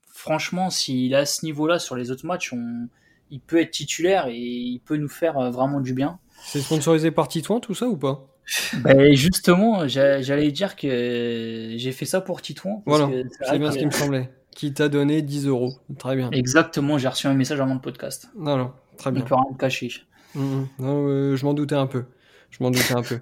franchement, 0.07 0.69
s'il 0.69 1.15
a 1.15 1.25
ce 1.25 1.43
niveau-là 1.45 1.79
sur 1.79 1.95
les 1.95 2.11
autres 2.11 2.25
matchs, 2.25 2.53
on, 2.53 2.87
il 3.31 3.39
peut 3.39 3.59
être 3.59 3.71
titulaire 3.71 4.27
et 4.27 4.37
il 4.37 4.79
peut 4.79 4.97
nous 4.97 5.09
faire 5.09 5.51
vraiment 5.51 5.81
du 5.81 5.93
bien. 5.93 6.19
C'est 6.43 6.61
sponsorisé 6.61 7.11
par 7.11 7.27
Titouan 7.27 7.59
tout 7.59 7.73
ça 7.73 7.87
ou 7.87 7.97
pas? 7.97 8.27
Ben 8.75 9.13
justement, 9.13 9.87
j'allais 9.87 10.51
dire 10.51 10.75
que 10.75 11.73
j'ai 11.77 11.91
fait 11.91 12.05
ça 12.05 12.21
pour 12.21 12.41
Titouan. 12.41 12.83
Voilà, 12.85 13.09
c'est 13.49 13.59
bien 13.59 13.71
ce 13.71 13.77
qui 13.77 13.85
me 13.85 13.91
semblait. 13.91 14.31
Qui 14.51 14.73
t'a 14.73 14.89
donné 14.89 15.21
10 15.21 15.45
euros. 15.47 15.75
Très 15.99 16.15
bien. 16.15 16.31
Exactement, 16.31 16.97
j'ai 16.97 17.07
reçu 17.07 17.27
un 17.27 17.35
message 17.35 17.61
avant 17.61 17.75
le 17.75 17.79
podcast. 17.79 18.29
Non, 18.35 18.57
non, 18.57 18.71
très 18.97 19.11
bien. 19.11 19.21
On 19.23 19.25
peut 19.25 19.35
rien 19.35 19.57
cacher. 19.59 19.91
Mmh, 20.33 20.41
mmh. 20.41 20.67
non, 20.79 21.07
euh, 21.07 21.35
je 21.35 21.45
m'en 21.45 21.53
doutais 21.53 21.75
un 21.75 21.85
peu. 21.85 22.05
Je 22.49 22.63
m'en 22.63 22.71
doutais 22.71 22.95
un 22.95 23.03
peu. 23.03 23.19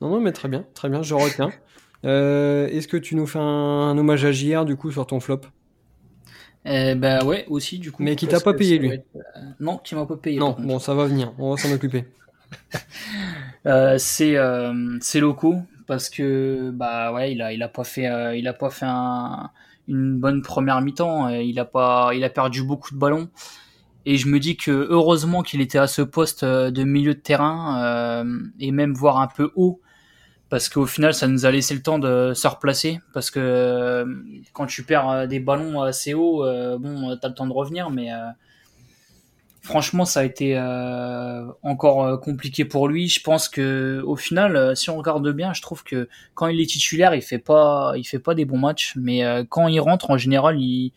Non, 0.00 0.08
non, 0.08 0.20
mais 0.20 0.32
très 0.32 0.48
bien, 0.48 0.64
très 0.74 0.88
bien, 0.88 1.02
je 1.02 1.14
retiens. 1.14 1.50
Euh, 2.04 2.68
Est-ce 2.68 2.88
que 2.88 2.96
tu 2.96 3.16
nous 3.16 3.26
fais 3.26 3.38
un, 3.38 3.98
hommage 3.98 4.24
à 4.24 4.32
JR 4.32 4.64
du 4.64 4.76
coup 4.76 4.90
sur 4.90 5.06
ton 5.06 5.20
flop? 5.20 5.42
Eh 6.64 6.94
ben 6.94 7.24
ouais, 7.24 7.44
aussi 7.48 7.78
du 7.78 7.92
coup. 7.92 8.02
Mais 8.02 8.16
qui 8.16 8.26
t'a 8.26 8.40
pas 8.40 8.54
payé 8.54 8.78
lui 8.78 8.92
euh, 8.92 9.20
Non, 9.60 9.78
qui 9.78 9.94
m'a 9.94 10.06
pas 10.06 10.16
payé. 10.16 10.38
Non, 10.38 10.56
bon, 10.58 10.78
ça 10.78 10.94
va 10.94 11.06
venir, 11.06 11.32
on 11.38 11.54
va 11.54 11.56
s'en 11.60 11.72
occuper. 11.72 12.04
Euh, 13.66 13.96
c'est 13.98 14.36
euh, 14.36 14.98
c'est 15.00 15.20
locaux 15.20 15.56
parce 15.86 16.10
que 16.10 16.70
bah 16.70 17.12
ouais 17.12 17.32
il 17.32 17.42
a 17.42 17.52
il 17.52 17.62
a 17.62 17.68
pas 17.68 17.84
fait 17.84 18.06
euh, 18.06 18.36
il 18.36 18.46
a 18.46 18.52
pas 18.52 18.70
fait 18.70 18.86
une 18.86 20.18
bonne 20.18 20.42
première 20.42 20.80
mi-temps 20.80 21.28
il 21.28 21.58
a 21.58 21.64
pas 21.64 22.10
il 22.14 22.22
a 22.24 22.30
perdu 22.30 22.62
beaucoup 22.62 22.94
de 22.94 22.98
ballons 22.98 23.28
et 24.06 24.16
je 24.16 24.28
me 24.28 24.38
dis 24.38 24.56
que 24.56 24.70
heureusement 24.70 25.42
qu'il 25.42 25.60
était 25.60 25.78
à 25.78 25.86
ce 25.86 26.02
poste 26.02 26.44
de 26.44 26.84
milieu 26.84 27.14
de 27.14 27.20
terrain 27.20 28.24
et 28.60 28.70
même 28.70 28.94
voir 28.94 29.18
un 29.18 29.28
peu 29.28 29.50
haut 29.56 29.80
parce 30.48 30.70
qu'au 30.70 30.86
final, 30.86 31.12
ça 31.12 31.28
nous 31.28 31.44
a 31.44 31.50
laissé 31.50 31.74
le 31.74 31.82
temps 31.82 31.98
de 31.98 32.32
se 32.34 32.48
replacer. 32.48 33.00
Parce 33.12 33.30
que 33.30 33.38
euh, 33.40 34.06
quand 34.52 34.66
tu 34.66 34.82
perds 34.82 35.08
euh, 35.10 35.26
des 35.26 35.40
ballons 35.40 35.82
assez 35.82 36.14
haut, 36.14 36.44
euh, 36.44 36.78
bon, 36.78 37.16
t'as 37.20 37.28
le 37.28 37.34
temps 37.34 37.46
de 37.46 37.52
revenir, 37.52 37.90
mais 37.90 38.08
franchement, 39.68 40.04
ça 40.04 40.20
a 40.20 40.24
été 40.24 40.58
encore 41.62 42.20
compliqué 42.20 42.64
pour 42.64 42.88
lui. 42.88 43.08
Je 43.08 43.22
pense 43.22 43.48
que 43.48 44.02
au 44.04 44.16
final, 44.16 44.76
si 44.76 44.90
on 44.90 44.96
regarde 44.96 45.30
bien, 45.32 45.52
je 45.52 45.62
trouve 45.62 45.84
que 45.84 46.08
quand 46.34 46.48
il 46.48 46.60
est 46.60 46.66
titulaire, 46.66 47.14
il 47.14 47.22
fait 47.22 47.38
pas, 47.38 47.92
il 47.96 48.04
fait 48.04 48.18
pas 48.18 48.34
des 48.34 48.44
bons 48.44 48.58
matchs, 48.58 48.94
mais 48.96 49.22
quand 49.48 49.68
il 49.68 49.80
rentre, 49.80 50.10
en 50.10 50.18
général, 50.18 50.60
il, 50.60 50.92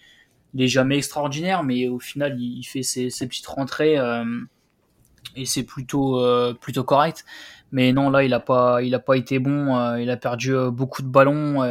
il 0.53 0.61
est 0.63 0.67
jamais 0.67 0.97
extraordinaire, 0.97 1.63
mais 1.63 1.87
au 1.87 1.99
final, 1.99 2.39
il, 2.39 2.63
fait 2.63 2.83
ses, 2.83 3.09
petites 3.27 3.47
rentrées 3.47 3.97
et 5.35 5.45
c'est 5.45 5.63
plutôt 5.63 6.83
correct. 6.85 7.25
Mais 7.71 7.93
non, 7.93 8.09
là, 8.09 8.23
il 8.23 8.33
a 8.33 8.39
pas, 8.39 8.81
été 9.15 9.39
bon. 9.39 9.77
Euh, 9.77 10.01
il 10.01 10.09
a 10.09 10.17
perdu 10.17 10.53
euh, 10.53 10.71
beaucoup 10.71 11.01
de 11.01 11.07
ballons. 11.07 11.63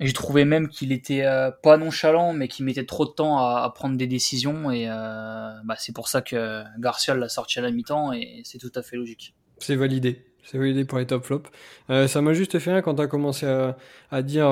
Euh, 0.00 0.06
j'ai 0.06 0.12
trouvé 0.12 0.44
même 0.44 0.68
qu'il 0.68 0.92
était 0.92 1.24
pas 1.62 1.76
nonchalant, 1.76 2.32
mais 2.32 2.48
qu'il 2.48 2.64
mettait 2.64 2.86
trop 2.86 3.04
de 3.04 3.10
temps 3.10 3.38
à, 3.38 3.70
prendre 3.74 3.96
des 3.96 4.06
décisions. 4.06 4.70
Et 4.70 4.86
bah, 4.86 5.74
c'est 5.78 5.94
pour 5.94 6.08
ça 6.08 6.22
que 6.22 6.62
Garcia 6.78 7.14
l'a 7.14 7.28
sorti 7.28 7.58
à 7.58 7.62
la 7.62 7.70
mi-temps, 7.70 8.12
et 8.12 8.42
c'est 8.44 8.58
tout 8.58 8.72
à 8.74 8.82
fait 8.82 8.96
logique. 8.96 9.34
C'est 9.58 9.76
validé. 9.76 10.24
C'est 10.44 10.58
validé 10.58 10.84
pour 10.84 10.98
les 10.98 11.06
top 11.06 11.24
flops. 11.24 11.50
ça 11.88 12.20
m'a 12.20 12.32
juste 12.32 12.58
fait 12.58 12.72
rire 12.72 12.82
quand 12.82 12.96
tu 12.96 13.02
as 13.02 13.06
commencé 13.06 13.46
à, 13.46 13.76
à 14.10 14.22
dire 14.22 14.48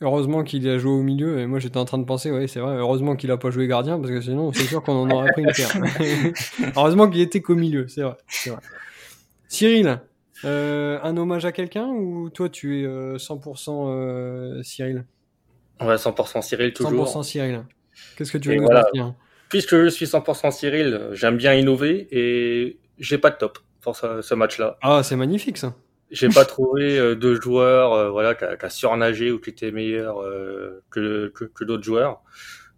heureusement 0.00 0.44
qu'il 0.44 0.68
a 0.68 0.78
joué 0.78 0.92
au 0.92 1.02
milieu. 1.02 1.38
Et 1.38 1.46
moi, 1.46 1.58
j'étais 1.58 1.78
en 1.78 1.84
train 1.84 1.98
de 1.98 2.04
penser, 2.04 2.30
ouais, 2.30 2.46
c'est 2.46 2.60
vrai, 2.60 2.76
heureusement 2.76 3.16
qu'il 3.16 3.30
a 3.30 3.36
pas 3.36 3.50
joué 3.50 3.66
gardien, 3.66 3.98
parce 3.98 4.10
que 4.10 4.20
sinon, 4.20 4.52
c'est 4.52 4.64
sûr 4.64 4.82
qu'on 4.82 4.94
en 4.94 5.10
aurait 5.10 5.32
pris 5.32 5.42
une 5.42 5.52
paire. 5.52 5.72
heureusement 6.76 7.08
qu'il 7.08 7.20
était 7.20 7.40
qu'au 7.40 7.54
milieu, 7.54 7.88
c'est 7.88 8.02
vrai, 8.02 8.16
c'est 8.28 8.50
vrai. 8.50 8.60
Cyril, 9.48 10.00
euh, 10.44 10.98
un 11.02 11.16
hommage 11.16 11.44
à 11.44 11.52
quelqu'un 11.52 11.86
ou 11.86 12.30
toi 12.30 12.48
tu 12.48 12.82
es 12.82 12.86
100% 12.86 13.70
euh, 13.70 14.58
euh, 14.58 14.62
Cyril? 14.62 15.04
Ouais, 15.80 15.96
100% 15.96 16.42
Cyril 16.42 16.72
toujours. 16.72 17.06
100% 17.06 17.22
Cyril. 17.22 17.64
Qu'est-ce 18.16 18.32
que 18.32 18.38
tu 18.38 18.50
veux 18.50 18.56
nous 18.56 18.68
dire 18.92 19.14
Puisque 19.48 19.76
je 19.76 19.88
suis 19.88 20.06
100% 20.06 20.50
Cyril, 20.50 21.08
j'aime 21.12 21.36
bien 21.36 21.54
innover 21.54 22.08
et 22.10 22.78
j'ai 22.98 23.18
pas 23.18 23.30
de 23.30 23.36
top 23.36 23.58
pour 23.80 23.96
ce, 23.96 24.34
match-là. 24.34 24.76
Ah, 24.82 25.02
c'est 25.02 25.16
magnifique 25.16 25.58
ça. 25.58 25.74
J'ai 26.12 26.28
pas 26.28 26.44
trouvé 26.44 27.16
de 27.16 27.34
joueur 27.34 28.12
voilà, 28.12 28.36
qui 28.36 28.44
a, 28.44 28.70
surnagé 28.70 29.32
ou 29.32 29.40
qui 29.40 29.50
était 29.50 29.72
meilleur 29.72 30.22
que, 30.88 31.32
que, 31.34 31.64
d'autres 31.64 31.82
joueurs. 31.82 32.22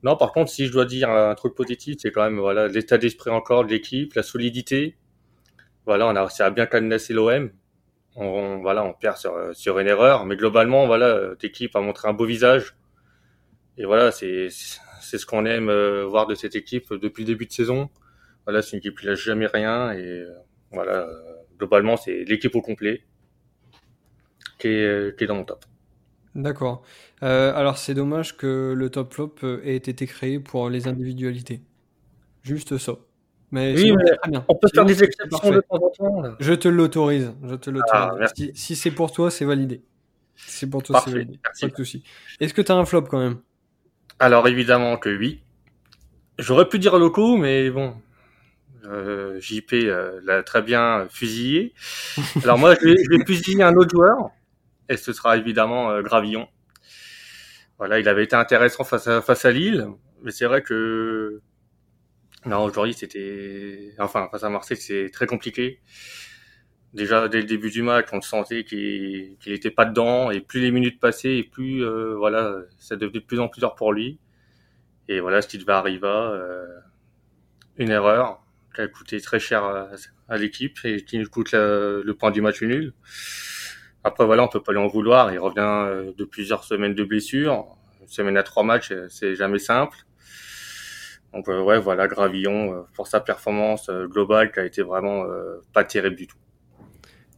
Non, 0.02 0.16
par 0.16 0.32
contre, 0.32 0.50
si 0.50 0.66
je 0.66 0.72
dois 0.72 0.86
dire 0.86 1.10
un 1.10 1.34
truc 1.34 1.54
positif, 1.54 1.96
c'est 1.98 2.10
quand 2.10 2.22
même 2.22 2.38
voilà 2.38 2.68
l'état 2.68 2.96
d'esprit 2.96 3.30
encore 3.30 3.66
de 3.66 3.70
l'équipe, 3.70 4.14
la 4.14 4.22
solidité, 4.22 4.96
voilà, 5.88 6.06
on 6.06 6.14
a 6.16 6.20
réussi 6.20 6.42
à 6.42 6.50
bien 6.50 6.66
cadenasser 6.66 7.14
l'OM. 7.14 7.50
On, 8.14 8.58
voilà, 8.58 8.84
on 8.84 8.92
perd 8.92 9.16
sur, 9.16 9.34
sur 9.54 9.78
une 9.78 9.86
erreur, 9.86 10.26
mais 10.26 10.36
globalement, 10.36 10.86
voilà, 10.86 11.30
l'équipe 11.42 11.74
a 11.74 11.80
montré 11.80 12.08
un 12.08 12.12
beau 12.12 12.26
visage. 12.26 12.76
Et 13.78 13.86
voilà, 13.86 14.12
c'est 14.12 14.50
ce 14.50 15.24
qu'on 15.24 15.46
aime 15.46 15.70
euh, 15.70 16.04
voir 16.04 16.26
de 16.26 16.34
cette 16.34 16.56
équipe 16.56 16.92
depuis 16.92 17.22
le 17.22 17.28
début 17.28 17.46
de 17.46 17.52
saison. 17.52 17.88
Voilà, 18.44 18.60
c'est 18.60 18.72
une 18.72 18.80
équipe 18.80 18.98
qui 18.98 19.06
lâche 19.06 19.24
jamais 19.24 19.46
rien 19.46 19.92
et 19.92 20.04
euh, 20.04 20.34
voilà, 20.72 21.08
euh, 21.08 21.22
globalement, 21.56 21.96
c'est 21.96 22.24
l'équipe 22.24 22.54
au 22.54 22.60
complet 22.60 23.02
qui 24.58 24.68
est, 24.68 25.16
qui 25.16 25.24
est 25.24 25.26
dans 25.26 25.36
mon 25.36 25.44
top. 25.44 25.64
D'accord. 26.34 26.84
alors 27.22 27.78
c'est 27.78 27.94
dommage 27.94 28.36
que 28.36 28.74
le 28.76 28.90
top 28.90 29.14
flop 29.14 29.36
ait 29.64 29.76
été 29.76 30.06
créé 30.06 30.38
pour 30.38 30.68
les 30.68 30.86
individualités. 30.86 31.62
Juste 32.42 32.76
ça. 32.76 32.98
Mais 33.50 33.74
oui, 33.74 33.94
on 34.48 34.54
peut 34.54 34.68
faire 34.74 34.84
des 34.84 35.02
exceptions 35.02 35.50
de 35.50 35.60
temps 35.60 35.76
en 35.76 35.90
temps. 35.90 36.36
Je 36.38 36.52
te 36.52 36.68
l'autorise. 36.68 37.32
Je 37.44 37.54
te 37.54 37.70
l'autorise. 37.70 37.92
Ah, 37.92 38.50
si, 38.54 38.76
c'est 38.76 38.90
pour 38.90 39.10
toi, 39.10 39.30
c'est 39.30 39.44
validé. 39.44 39.82
c'est 40.36 40.68
pour 40.68 40.82
toi, 40.82 41.02
c'est 41.04 41.12
validé. 41.12 41.38
Pas 41.42 41.68
de 41.68 41.74
souci. 41.74 42.02
Est-ce 42.40 42.52
que 42.52 42.62
tu 42.62 42.72
as 42.72 42.76
un 42.76 42.84
flop 42.84 43.02
quand 43.02 43.18
même? 43.18 43.38
Alors 44.18 44.48
évidemment 44.48 44.96
que 44.96 45.16
oui. 45.16 45.42
J'aurais 46.38 46.68
pu 46.68 46.78
dire 46.78 46.98
loco, 46.98 47.36
mais 47.36 47.70
bon, 47.70 47.94
euh, 48.84 49.40
JP 49.40 49.72
euh, 49.74 50.20
l'a 50.24 50.42
très 50.42 50.62
bien 50.62 51.06
fusillé. 51.10 51.74
Alors 52.42 52.58
moi, 52.58 52.74
je 52.74 52.86
vais, 52.86 52.96
je 53.02 53.10
vais, 53.10 53.24
fusiller 53.24 53.62
un 53.62 53.74
autre 53.74 53.90
joueur, 53.90 54.30
et 54.88 54.96
ce 54.96 55.12
sera 55.12 55.36
évidemment 55.36 55.90
euh, 55.90 56.02
Gravillon. 56.02 56.48
Voilà, 57.78 58.00
il 58.00 58.08
avait 58.08 58.24
été 58.24 58.36
intéressant 58.36 58.84
face 58.84 59.06
à, 59.06 59.20
face 59.20 59.44
à 59.44 59.50
Lille, 59.50 59.88
mais 60.22 60.30
c'est 60.30 60.46
vrai 60.46 60.62
que 60.62 61.40
non, 62.48 62.64
aujourd'hui, 62.64 62.94
c'était, 62.94 63.94
enfin, 63.98 64.28
face 64.30 64.42
à 64.44 64.48
Marseille, 64.48 64.76
c'est 64.76 65.10
très 65.12 65.26
compliqué. 65.26 65.80
Déjà, 66.94 67.28
dès 67.28 67.38
le 67.40 67.44
début 67.46 67.70
du 67.70 67.82
match, 67.82 68.06
on 68.12 68.22
sentait 68.22 68.64
qu'il 68.64 69.36
qu'il 69.40 69.52
était 69.52 69.70
pas 69.70 69.84
dedans, 69.84 70.30
et 70.30 70.40
plus 70.40 70.60
les 70.60 70.70
minutes 70.70 70.98
passaient, 71.00 71.36
et 71.36 71.44
plus, 71.44 71.84
euh, 71.84 72.14
voilà, 72.16 72.56
ça 72.78 72.96
devenait 72.96 73.20
de 73.20 73.24
plus 73.24 73.40
en 73.40 73.48
plus 73.48 73.60
dur 73.60 73.74
pour 73.74 73.92
lui. 73.92 74.18
Et 75.08 75.20
voilà, 75.20 75.42
ce 75.42 75.48
qui 75.48 75.58
devait 75.58 75.72
arriver, 75.72 76.06
euh, 76.06 76.66
une 77.76 77.90
erreur 77.90 78.42
qui 78.74 78.80
a 78.82 78.88
coûté 78.88 79.20
très 79.20 79.40
cher 79.40 79.64
à, 80.28 80.38
l'équipe 80.38 80.78
et 80.84 81.04
qui 81.04 81.18
nous 81.18 81.28
coûte 81.28 81.52
le 81.52 82.12
point 82.12 82.30
du 82.30 82.40
match 82.40 82.62
nul. 82.62 82.94
Après, 84.04 84.24
voilà, 84.24 84.44
on 84.44 84.48
peut 84.48 84.62
pas 84.62 84.72
lui 84.72 84.78
en 84.78 84.86
vouloir. 84.86 85.32
Il 85.32 85.38
revient 85.38 85.58
euh, 85.60 86.12
de 86.16 86.24
plusieurs 86.24 86.64
semaines 86.64 86.94
de 86.94 87.04
blessure. 87.04 87.76
Une 88.00 88.08
semaine 88.08 88.36
à 88.36 88.42
trois 88.42 88.62
matchs, 88.64 88.92
c'est 89.08 89.34
jamais 89.34 89.58
simple. 89.58 89.98
Donc 91.34 91.48
euh, 91.48 91.62
ouais, 91.62 91.78
voilà, 91.78 92.08
Gravillon 92.08 92.72
euh, 92.72 92.80
pour 92.94 93.06
sa 93.06 93.20
performance 93.20 93.88
euh, 93.88 94.06
globale 94.06 94.52
qui 94.52 94.60
a 94.60 94.64
été 94.64 94.82
vraiment 94.82 95.24
pas 95.72 95.84
terrible 95.84 96.16
du 96.16 96.26
tout. 96.26 96.36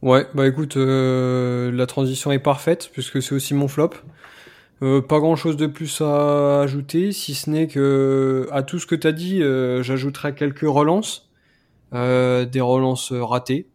Ouais, 0.01 0.25
bah 0.33 0.47
écoute, 0.47 0.75
la 0.77 1.85
transition 1.85 2.31
est 2.31 2.39
parfaite 2.39 2.89
puisque 2.91 3.21
c'est 3.21 3.35
aussi 3.35 3.53
mon 3.53 3.67
flop. 3.67 3.91
pas 4.79 5.19
grand 5.19 5.35
chose 5.35 5.57
de 5.57 5.67
plus 5.67 6.01
à 6.01 6.61
ajouter, 6.61 7.11
si 7.11 7.35
ce 7.35 7.51
n'est 7.51 7.67
que 7.67 8.47
à 8.51 8.63
tout 8.63 8.79
ce 8.79 8.87
que 8.87 8.95
tu 8.95 9.05
as 9.05 9.11
dit, 9.11 9.43
j'ajouterai 9.83 10.33
quelques 10.33 10.61
relances, 10.61 11.29
des 11.91 12.61
relances 12.61 13.11
ratées, 13.11 13.67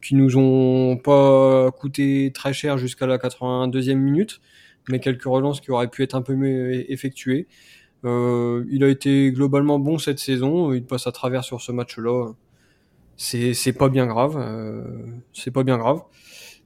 qui 0.00 0.14
nous 0.14 0.38
ont 0.38 0.96
pas 0.96 1.70
coûté 1.72 2.32
très 2.34 2.54
cher 2.54 2.78
jusqu'à 2.78 3.06
la 3.06 3.18
82e 3.18 3.96
minute, 3.96 4.40
mais 4.88 4.98
quelques 4.98 5.24
relances 5.24 5.60
qui 5.60 5.72
auraient 5.72 5.88
pu 5.88 6.02
être 6.02 6.14
un 6.14 6.22
peu 6.22 6.34
mieux 6.34 6.90
effectuées. 6.90 7.48
Euh, 8.04 8.64
il 8.70 8.84
a 8.84 8.88
été 8.88 9.32
globalement 9.32 9.78
bon 9.78 9.98
cette 9.98 10.18
saison. 10.18 10.72
Il 10.72 10.84
passe 10.84 11.06
à 11.06 11.12
travers 11.12 11.44
sur 11.44 11.60
ce 11.60 11.72
match-là. 11.72 12.32
C'est 13.16 13.54
c'est 13.54 13.72
pas 13.72 13.88
bien 13.88 14.06
grave. 14.06 14.36
Euh, 14.38 14.82
c'est 15.32 15.50
pas 15.50 15.62
bien 15.64 15.78
grave. 15.78 16.02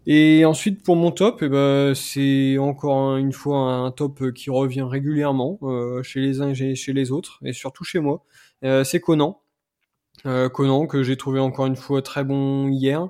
Et 0.06 0.44
ensuite 0.44 0.82
pour 0.84 0.96
mon 0.96 1.10
top, 1.10 1.40
eh 1.42 1.48
ben 1.48 1.94
c'est 1.94 2.58
encore 2.58 3.16
une 3.16 3.32
fois 3.32 3.58
un 3.58 3.90
top 3.90 4.32
qui 4.32 4.50
revient 4.50 4.82
régulièrement 4.82 5.58
euh, 5.62 6.02
chez 6.04 6.20
les 6.20 6.40
uns 6.40 6.52
et 6.52 6.76
chez 6.76 6.92
les 6.92 7.10
autres, 7.10 7.40
et 7.44 7.52
surtout 7.52 7.84
chez 7.84 7.98
moi. 7.98 8.24
Euh, 8.64 8.84
c'est 8.84 9.00
Conan. 9.00 9.40
Euh, 10.26 10.48
Conan 10.48 10.86
que 10.86 11.02
j'ai 11.02 11.16
trouvé 11.16 11.40
encore 11.40 11.66
une 11.66 11.76
fois 11.76 12.02
très 12.02 12.24
bon 12.24 12.68
hier. 12.68 13.08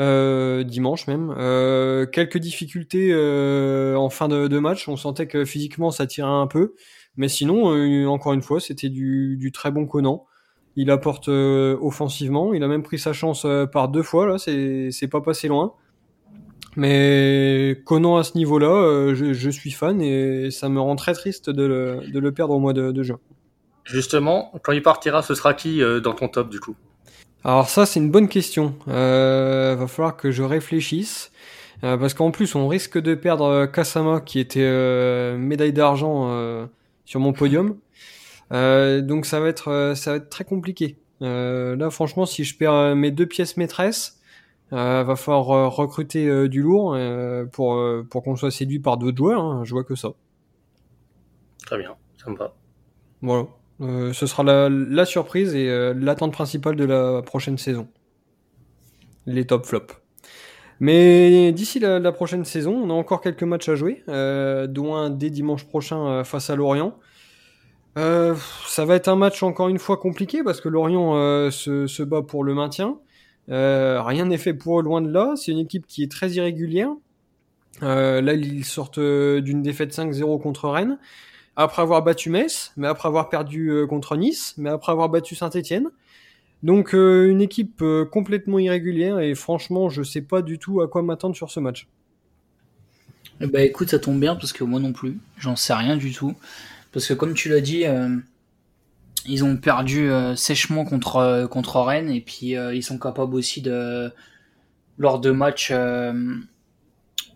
Euh, 0.00 0.62
dimanche 0.62 1.08
même. 1.08 1.34
Euh, 1.36 2.06
quelques 2.06 2.38
difficultés 2.38 3.08
euh, 3.12 3.96
en 3.96 4.10
fin 4.10 4.28
de, 4.28 4.46
de, 4.46 4.58
match. 4.60 4.86
On 4.88 4.96
sentait 4.96 5.26
que 5.26 5.44
physiquement 5.44 5.90
ça 5.90 6.06
tirait 6.06 6.28
un 6.28 6.46
peu. 6.46 6.74
Mais 7.18 7.28
sinon, 7.28 7.74
euh, 7.74 8.06
encore 8.06 8.32
une 8.32 8.42
fois, 8.42 8.60
c'était 8.60 8.88
du, 8.88 9.50
très 9.52 9.72
bon 9.72 9.86
Conan. 9.86 10.24
Il 10.76 10.90
apporte 10.90 11.28
euh, 11.28 11.76
offensivement. 11.80 12.54
Il 12.54 12.62
a 12.62 12.68
même 12.68 12.84
pris 12.84 12.98
sa 12.98 13.12
chance 13.12 13.44
euh, 13.44 13.66
par 13.66 13.88
deux 13.88 14.04
fois. 14.04 14.26
Là, 14.26 14.38
c'est 14.38 15.08
pas 15.10 15.20
passé 15.20 15.48
loin. 15.48 15.74
Mais 16.76 17.82
Conan 17.84 18.18
à 18.18 18.22
ce 18.22 18.38
niveau-là, 18.38 19.12
je, 19.14 19.50
suis 19.50 19.72
fan 19.72 20.00
et 20.00 20.52
ça 20.52 20.68
me 20.68 20.80
rend 20.80 20.94
très 20.94 21.12
triste 21.12 21.50
de 21.50 21.64
le, 21.64 22.30
perdre 22.30 22.54
au 22.54 22.60
mois 22.60 22.72
de, 22.72 23.02
juin. 23.02 23.18
Justement, 23.82 24.52
quand 24.62 24.70
il 24.70 24.82
partira, 24.82 25.22
ce 25.22 25.34
sera 25.34 25.54
qui 25.54 25.80
dans 26.04 26.12
ton 26.12 26.28
top 26.28 26.48
du 26.50 26.60
coup? 26.60 26.76
Alors 27.42 27.68
ça, 27.68 27.84
c'est 27.84 27.98
une 27.98 28.12
bonne 28.12 28.28
question. 28.28 28.76
Va 28.86 29.86
falloir 29.88 30.16
que 30.16 30.30
je 30.30 30.44
réfléchisse. 30.44 31.32
parce 31.80 32.14
qu'en 32.14 32.30
plus, 32.30 32.54
on 32.54 32.68
risque 32.68 32.96
de 32.98 33.16
perdre 33.16 33.66
Kasama, 33.66 34.20
qui 34.20 34.38
était 34.38 35.36
médaille 35.36 35.72
d'argent 35.72 36.68
sur 37.08 37.20
mon 37.20 37.32
podium. 37.32 37.78
Euh, 38.52 39.00
donc 39.00 39.24
ça 39.24 39.40
va 39.40 39.48
être 39.48 39.68
euh, 39.68 39.94
ça 39.94 40.10
va 40.10 40.16
être 40.18 40.28
très 40.28 40.44
compliqué. 40.44 40.98
Euh, 41.22 41.74
là 41.74 41.88
franchement 41.88 42.26
si 42.26 42.44
je 42.44 42.56
perds 42.56 42.94
mes 42.96 43.10
deux 43.10 43.24
pièces 43.24 43.56
maîtresses, 43.56 44.20
va 44.70 45.16
falloir 45.16 45.74
recruter 45.74 46.48
du 46.48 46.60
lourd 46.60 46.96
pour 47.52 47.82
pour 48.10 48.22
qu'on 48.22 48.36
soit 48.36 48.50
séduit 48.50 48.78
par 48.78 48.98
d'autres 48.98 49.16
joueurs. 49.16 49.42
Hein. 49.42 49.64
Je 49.64 49.70
vois 49.72 49.84
que 49.84 49.94
ça. 49.94 50.10
Très 51.64 51.78
bien, 51.78 51.96
ça 52.22 52.30
me 52.30 52.36
va. 52.36 52.54
Voilà. 53.22 53.46
ce 54.12 54.26
sera 54.26 54.42
la, 54.42 54.68
la 54.68 55.06
surprise 55.06 55.54
et 55.54 55.66
l'attente 55.94 56.32
principale 56.32 56.76
de 56.76 56.84
la 56.84 57.22
prochaine 57.22 57.56
saison. 57.56 57.88
Les 59.24 59.46
top 59.46 59.64
flops. 59.64 59.94
Mais 60.80 61.52
d'ici 61.52 61.80
la, 61.80 62.12
prochaine 62.12 62.44
saison, 62.44 62.72
on 62.72 62.90
a 62.90 62.92
encore 62.92 63.20
quelques 63.20 63.42
matchs 63.42 63.68
à 63.68 63.74
jouer, 63.74 64.04
euh, 64.08 64.66
dont 64.66 64.94
un 64.94 65.10
dès 65.10 65.30
dimanche 65.30 65.64
prochain 65.64 66.06
euh, 66.06 66.24
face 66.24 66.50
à 66.50 66.56
Lorient. 66.56 66.96
Euh, 67.96 68.36
ça 68.68 68.84
va 68.84 68.94
être 68.94 69.08
un 69.08 69.16
match 69.16 69.42
encore 69.42 69.68
une 69.68 69.80
fois 69.80 69.96
compliqué 69.96 70.44
parce 70.44 70.60
que 70.60 70.68
Lorient 70.68 71.14
se, 71.50 72.02
bat 72.02 72.22
pour 72.22 72.44
le 72.44 72.54
maintien. 72.54 72.98
rien 73.48 74.24
n'est 74.24 74.38
fait 74.38 74.54
pour 74.54 74.80
eux, 74.80 74.82
loin 74.84 75.00
de 75.00 75.10
là. 75.10 75.34
C'est 75.36 75.50
une 75.50 75.58
équipe 75.58 75.86
qui 75.86 76.04
est 76.04 76.10
très 76.10 76.30
irrégulière. 76.30 76.90
là, 77.82 78.32
ils 78.32 78.64
sortent 78.64 79.00
d'une 79.00 79.62
défaite 79.62 79.92
5-0 79.92 80.40
contre 80.40 80.68
Rennes, 80.68 80.98
après 81.56 81.82
avoir 81.82 82.04
battu 82.04 82.30
Metz, 82.30 82.72
mais 82.76 82.86
après 82.86 83.08
avoir 83.08 83.30
perdu 83.30 83.84
contre 83.88 84.16
Nice, 84.16 84.54
mais 84.58 84.70
après 84.70 84.92
avoir 84.92 85.08
battu 85.08 85.34
Saint-Etienne. 85.34 85.88
Donc 86.62 86.92
une 86.92 87.40
équipe 87.40 87.84
complètement 88.10 88.58
irrégulière 88.58 89.20
et 89.20 89.34
franchement, 89.34 89.88
je 89.88 90.02
sais 90.02 90.22
pas 90.22 90.42
du 90.42 90.58
tout 90.58 90.80
à 90.80 90.88
quoi 90.88 91.02
m'attendre 91.02 91.36
sur 91.36 91.50
ce 91.50 91.60
match. 91.60 91.86
Bah 93.40 93.62
écoute, 93.62 93.90
ça 93.90 94.00
tombe 94.00 94.18
bien 94.18 94.34
parce 94.34 94.52
que 94.52 94.64
moi 94.64 94.80
non 94.80 94.92
plus, 94.92 95.18
j'en 95.38 95.54
sais 95.54 95.72
rien 95.72 95.96
du 95.96 96.12
tout. 96.12 96.34
Parce 96.92 97.06
que 97.06 97.14
comme 97.14 97.34
tu 97.34 97.48
l'as 97.48 97.60
dit, 97.60 97.84
euh, 97.86 98.16
ils 99.26 99.44
ont 99.44 99.56
perdu 99.56 100.10
euh, 100.10 100.34
sèchement 100.34 100.84
contre, 100.84 101.16
euh, 101.16 101.46
contre 101.46 101.80
Rennes 101.80 102.10
et 102.10 102.20
puis 102.20 102.54
ils 102.56 102.82
sont 102.82 102.98
capables 102.98 103.34
aussi 103.34 103.62
de, 103.62 104.12
lors 104.96 105.20
de 105.20 105.30
matchs 105.30 105.72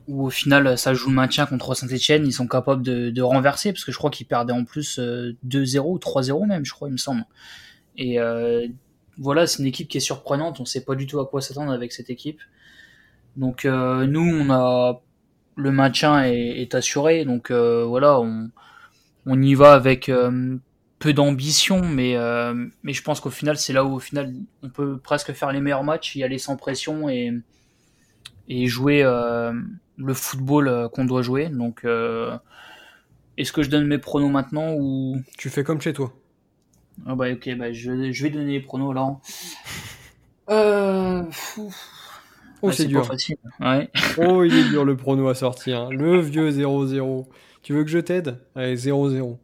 où 0.09 0.27
au 0.27 0.31
final 0.31 0.77
ça 0.77 0.95
joue 0.95 1.11
le 1.11 1.15
maintien 1.15 1.47
contre 1.47 1.75
Saint-Etienne, 1.75 2.27
ils 2.27 2.33
sont 2.33 2.49
capables 2.49 2.83
de, 2.83 3.11
de 3.11 3.23
renverser 3.23 3.73
parce 3.73 3.85
que 3.85 3.93
je 3.93 3.99
crois 3.99 4.11
qu'ils 4.11 4.27
perdaient 4.27 4.53
en 4.53 4.65
plus 4.65 4.99
2-0 4.99 5.79
ou 5.85 5.99
3-0 5.99 6.49
même, 6.49 6.65
je 6.65 6.73
crois, 6.73 6.89
il 6.89 6.93
me 6.93 6.97
semble. 6.97 7.25
Et 7.97 8.19
voilà, 9.19 9.47
c'est 9.47 9.61
une 9.61 9.67
équipe 9.67 9.89
qui 9.89 9.99
est 9.99 10.01
surprenante, 10.01 10.61
on 10.61 10.65
sait 10.65 10.85
pas 10.85 10.95
du 10.95 11.07
tout 11.07 11.21
à 11.21 11.27
quoi 11.27 11.41
s'attendre 11.41 11.73
avec 11.73 11.93
cette 11.93 12.11
équipe. 12.11 12.41
Donc 13.37 13.65
nous, 13.65 14.21
on 14.21 14.51
a 14.51 15.03
le 15.57 15.71
maintien 15.71 16.25
est, 16.25 16.75
assuré. 16.75 17.25
Donc 17.25 17.51
euh, 17.51 17.85
voilà, 17.85 18.21
on, 18.21 18.51
on 19.27 19.41
y 19.41 19.55
va 19.55 19.73
avec 19.73 20.09
euh, 20.09 20.57
peu 20.99 21.13
d'ambition, 21.13 21.83
mais, 21.83 22.17
euh, 22.17 22.67
mais 22.83 22.93
je 22.93 23.03
pense 23.03 23.21
qu'au 23.21 23.31
final, 23.31 23.57
c'est 23.57 23.73
là 23.73 23.85
où 23.85 23.95
au 23.95 24.01
final 24.01 24.33
on 24.63 24.69
peut 24.69 24.99
presque 24.99 25.33
faire 25.33 25.53
les 25.53 25.61
meilleurs 25.61 25.85
matchs, 25.85 26.17
y 26.17 26.25
aller 26.25 26.39
sans 26.39 26.57
pression 26.57 27.09
et, 27.09 27.33
et 28.49 28.67
jouer 28.67 29.03
le 29.03 30.15
football 30.15 30.89
qu'on 30.93 31.05
doit 31.05 31.23
jouer. 31.23 31.49
Donc 31.49 31.85
est-ce 33.37 33.53
que 33.53 33.63
je 33.63 33.71
donne 33.71 33.87
mes 33.87 33.99
pronos 33.99 34.31
maintenant 34.31 34.75
ou 34.75 35.21
tu 35.39 35.51
fais 35.51 35.65
comme 35.65 35.81
chez 35.81 35.93
toi 35.93 36.13
ah 37.07 37.15
bah 37.15 37.33
ok, 37.33 37.57
bah 37.57 37.73
je, 37.73 38.13
je 38.13 38.23
vais 38.23 38.31
donner 38.31 38.53
les 38.53 38.61
pronos 38.61 38.93
là. 38.93 39.17
Euh, 40.51 41.23
Oh, 42.63 42.71
c'est 42.71 42.87
dur. 42.87 43.09
Ouais. 43.61 43.91
oh, 44.19 44.45
il 44.45 44.55
est 44.55 44.69
dur 44.69 44.85
le 44.85 44.97
prono 44.97 45.29
à 45.29 45.35
sortir. 45.35 45.91
Le 45.91 46.21
vieux 46.21 46.49
0-0. 46.51 47.27
Tu 47.63 47.73
veux 47.73 47.83
que 47.83 47.91
je 47.91 47.99
t'aide? 47.99 48.39
Allez, 48.55 48.77
0-0. 48.77 49.37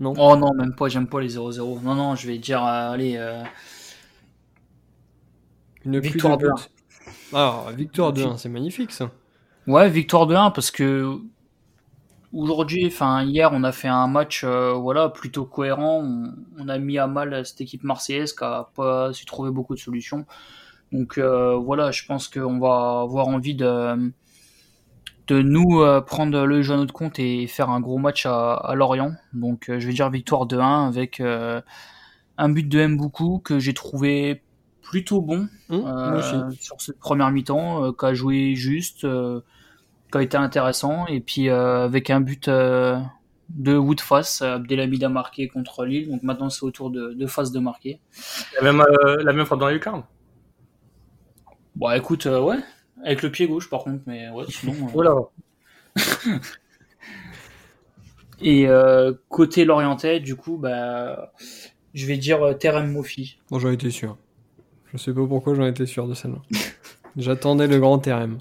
Non? 0.00 0.14
Oh 0.18 0.36
non, 0.36 0.54
même 0.54 0.74
pas, 0.74 0.88
j'aime 0.88 1.06
pas 1.06 1.20
les 1.20 1.36
0-0. 1.36 1.82
Non, 1.82 1.94
non, 1.94 2.16
je 2.16 2.26
vais 2.26 2.38
dire, 2.38 2.64
euh, 2.64 2.92
allez. 2.92 3.16
Euh... 3.16 3.42
Une 5.84 5.98
victoire 6.00 6.38
de 6.38 6.48
1. 6.48 6.54
Ah, 7.34 7.66
victoire 7.76 8.12
de 8.12 8.24
1, 8.24 8.38
c'est 8.38 8.48
magnifique 8.48 8.90
ça. 8.90 9.10
Ouais, 9.66 9.88
victoire 9.90 10.26
de 10.26 10.34
1 10.34 10.50
parce 10.50 10.70
que 10.70 11.18
aujourd'hui, 12.32 12.86
enfin 12.86 13.22
hier, 13.22 13.50
on 13.52 13.62
a 13.64 13.72
fait 13.72 13.88
un 13.88 14.06
match 14.06 14.42
euh, 14.44 14.72
voilà 14.72 15.08
plutôt 15.08 15.44
cohérent. 15.44 16.02
On, 16.02 16.32
on, 16.58 16.68
a 16.68 16.78
mis 16.78 16.98
à 16.98 17.06
mal 17.06 17.44
cette 17.44 17.60
équipe 17.60 17.84
marseillaise 17.84 18.32
qui 18.32 18.44
a 18.44 18.70
pas 18.74 19.12
su 19.12 19.24
trouver 19.24 19.50
beaucoup 19.50 19.74
de 19.74 19.80
solutions. 19.80 20.26
Donc 20.92 21.18
euh, 21.18 21.56
voilà, 21.56 21.90
je 21.90 22.04
pense 22.06 22.28
qu'on 22.28 22.58
va 22.58 23.00
avoir 23.02 23.28
envie 23.28 23.54
de, 23.54 24.12
de 25.26 25.42
nous 25.42 25.80
euh, 25.80 26.00
prendre 26.00 26.44
le 26.44 26.62
jeu 26.62 26.74
à 26.74 26.76
notre 26.76 26.94
compte 26.94 27.18
et 27.18 27.46
faire 27.46 27.70
un 27.70 27.80
gros 27.80 27.98
match 27.98 28.26
à, 28.26 28.72
Lorient. 28.74 29.12
Donc 29.32 29.64
je 29.68 29.86
vais 29.86 29.92
dire 29.92 30.10
victoire 30.10 30.46
de 30.46 30.58
1 30.58 30.88
avec 30.88 31.20
un 31.20 32.48
but 32.48 32.68
de 32.68 32.86
Mboukou 32.86 33.38
que 33.38 33.58
j'ai 33.58 33.74
trouvé 33.74 34.42
plutôt 34.82 35.22
bon 35.22 35.48
mmh, 35.70 36.50
sur 36.60 36.80
cette 36.80 36.98
première 36.98 37.30
mi-temps, 37.30 37.92
qui 37.92 38.04
a 38.04 38.14
joué 38.14 38.54
juste, 38.54 39.06
qui 40.12 40.18
a 40.18 40.22
été 40.22 40.36
intéressant, 40.36 41.06
et 41.06 41.20
puis 41.20 41.48
avec 41.48 42.10
un 42.10 42.20
but 42.20 42.48
de 42.48 43.76
Woodface, 43.76 44.42
Abdelhamid 44.42 45.02
a 45.02 45.08
marqué 45.08 45.48
contre 45.48 45.84
Lille, 45.84 46.08
donc 46.08 46.22
maintenant 46.22 46.50
c'est 46.50 46.64
au 46.64 46.70
tour 46.70 46.90
de, 46.90 47.12
de 47.12 47.26
Face 47.26 47.50
de 47.50 47.58
marquer. 47.58 48.00
La 48.60 48.72
même, 48.72 48.84
la 49.18 49.32
même 49.32 49.46
frappe 49.46 49.58
dans 49.58 49.66
la 49.66 49.72
lucarne 49.72 50.04
Bon, 51.74 51.90
écoute, 51.90 52.26
euh, 52.26 52.40
ouais, 52.40 52.58
avec 53.02 53.22
le 53.22 53.30
pied 53.30 53.46
gauche 53.46 53.70
par 53.70 53.84
contre, 53.84 54.02
mais 54.06 54.28
ouais, 54.30 54.44
sinon. 54.48 54.74
Euh. 54.74 54.90
voilà. 54.92 55.14
Et 58.42 58.66
euh, 58.68 59.12
côté 59.28 59.64
Lorientais, 59.64 60.20
du 60.20 60.36
coup, 60.36 60.58
bah, 60.58 61.32
je 61.94 62.06
vais 62.06 62.16
dire 62.18 62.56
Terem 62.58 62.90
Mofi. 62.90 63.38
Bon, 63.50 63.58
j'en 63.58 63.70
étais 63.70 63.90
sûr. 63.90 64.16
Je 64.92 64.98
sais 64.98 65.14
pas 65.14 65.26
pourquoi 65.26 65.54
j'en 65.54 65.64
étais 65.64 65.86
sûr 65.86 66.06
de 66.08 66.14
celle-là. 66.14 66.42
J'attendais 67.16 67.68
le 67.68 67.78
grand 67.78 67.98
Terem. 67.98 68.38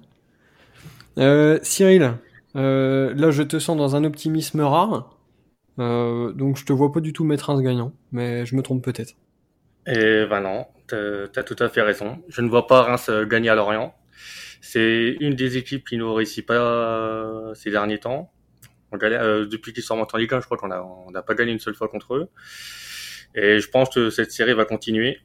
Cyril, 1.17 2.13
là 2.53 3.31
je 3.31 3.43
te 3.43 3.59
sens 3.59 3.77
dans 3.77 3.95
un 3.95 4.03
optimisme 4.03 4.61
rare. 4.61 5.17
donc 5.77 6.57
je 6.57 6.65
te 6.65 6.73
vois 6.73 6.91
pas 6.91 6.99
du 6.99 7.13
tout 7.13 7.23
mettre 7.23 7.49
un 7.49 7.61
gagnant, 7.61 7.93
mais 8.11 8.45
je 8.45 8.55
me 8.55 8.61
trompe 8.61 8.83
peut-être. 8.83 9.15
Et 9.87 10.25
ben 10.29 10.41
non, 10.41 10.67
t'as 10.87 11.43
tout 11.43 11.55
à 11.59 11.69
fait 11.69 11.81
raison. 11.81 12.23
Je 12.27 12.41
ne 12.41 12.49
vois 12.49 12.67
pas 12.67 12.83
Reims 12.83 13.09
euh, 13.09 13.25
gagner 13.25 13.49
à 13.49 13.55
Lorient. 13.55 13.95
C'est 14.61 15.17
une 15.19 15.33
des 15.35 15.57
équipes 15.57 15.87
qui 15.87 15.97
ne 15.97 16.03
réussit 16.03 16.45
pas 16.45 16.53
euh, 16.53 17.53
ces 17.55 17.71
derniers 17.71 17.99
temps. 17.99 18.31
Euh, 19.01 19.47
depuis 19.47 19.73
qu'ils 19.73 19.83
sont 19.83 19.97
en 19.97 20.17
Ligue 20.17 20.33
1, 20.33 20.41
je 20.41 20.45
crois 20.45 20.57
qu'on 20.57 20.67
n'a 20.67 21.21
pas 21.23 21.33
gagné 21.33 21.51
une 21.51 21.59
seule 21.59 21.73
fois 21.73 21.87
contre 21.87 22.15
eux. 22.15 22.29
Et 23.33 23.59
je 23.59 23.69
pense 23.69 23.89
que 23.89 24.09
cette 24.09 24.31
série 24.31 24.53
va 24.53 24.65
continuer. 24.65 25.19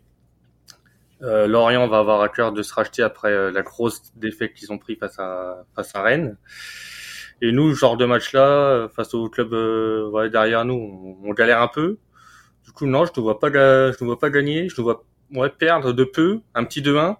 Euh, 1.22 1.46
Lorient 1.46 1.88
va 1.88 1.98
avoir 1.98 2.20
à 2.20 2.28
cœur 2.28 2.52
de 2.52 2.62
se 2.62 2.74
racheter 2.74 3.02
après 3.02 3.50
la 3.50 3.62
grosse 3.62 4.02
défaite 4.16 4.54
qu'ils 4.54 4.72
ont 4.72 4.78
pris 4.78 4.96
face 4.96 5.18
à 5.18 5.64
face 5.74 5.94
à 5.94 6.02
Rennes. 6.02 6.36
Et 7.42 7.52
nous, 7.52 7.74
ce 7.74 7.80
genre 7.80 7.96
de 7.96 8.06
match-là, 8.06 8.88
face 8.94 9.14
au 9.14 9.28
club 9.28 9.52
ouais, 10.12 10.30
derrière 10.30 10.64
nous, 10.64 11.18
on, 11.22 11.32
galère 11.32 11.60
un 11.60 11.68
peu. 11.68 11.98
Du 12.64 12.72
coup, 12.72 12.86
non, 12.86 13.04
je 13.04 13.12
ne 13.16 13.22
vois 13.22 13.38
pas, 13.38 13.48
je 13.48 13.96
ne 14.02 14.06
vois 14.06 14.18
pas 14.18 14.30
gagner. 14.30 14.68
Je 14.68 14.80
ne 14.80 14.84
vois 14.84 15.04
ouais, 15.32 15.50
perdre 15.50 15.92
de 15.92 16.04
peu, 16.04 16.40
un 16.54 16.64
petit 16.64 16.82
2-1. 16.82 17.16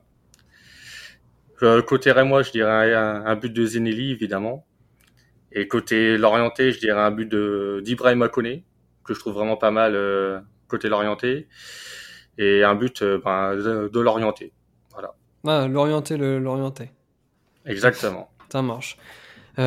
Euh, 1.62 1.80
côté 1.82 2.12
Rémois, 2.12 2.42
je 2.42 2.50
dirais 2.50 2.94
un, 2.94 3.34
but 3.36 3.52
de 3.52 3.64
Zenelli, 3.64 4.12
évidemment. 4.12 4.66
Et 5.52 5.68
côté 5.68 6.18
Lorienté, 6.18 6.72
je 6.72 6.78
dirais 6.78 7.00
un 7.00 7.10
but 7.10 7.34
d'Ibrahim 7.82 8.22
Akone, 8.22 8.62
que 9.04 9.14
je 9.14 9.18
trouve 9.18 9.34
vraiment 9.34 9.56
pas 9.56 9.70
mal 9.70 9.94
euh, 9.94 10.40
côté 10.68 10.88
Lorienté. 10.88 11.48
Et 12.38 12.62
un 12.62 12.74
but 12.74 13.02
euh, 13.02 13.20
ben, 13.24 13.56
de, 13.56 14.00
Lorienté. 14.00 14.52
Voilà. 14.92 15.14
Ah, 15.46 15.68
Lorienté, 15.68 16.16
le 16.16 16.38
Lorienté. 16.38 16.90
Exactement. 17.64 18.30
Ça 18.50 18.62
marche. 18.62 18.98
tu 19.56 19.62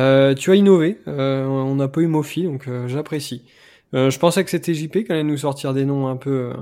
as 0.50 0.54
innové. 0.54 0.98
on 1.06 1.74
n'a 1.74 1.88
pas 1.88 2.00
eu 2.00 2.06
Mofi, 2.06 2.44
donc 2.44 2.68
j'apprécie. 2.86 3.44
je 3.92 4.18
pensais 4.18 4.44
que 4.44 4.50
c'était 4.50 4.74
JP 4.74 5.04
qui 5.04 5.12
allait 5.12 5.22
nous 5.22 5.36
sortir 5.36 5.74
des 5.74 5.84
noms 5.84 6.08
un 6.08 6.16
peu 6.16 6.52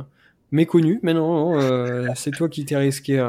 méconnu, 0.50 1.00
mais 1.02 1.14
non, 1.14 1.58
euh, 1.58 2.08
c'est 2.14 2.30
toi 2.30 2.48
qui 2.48 2.64
t'es 2.64 2.76
risqué 2.76 3.24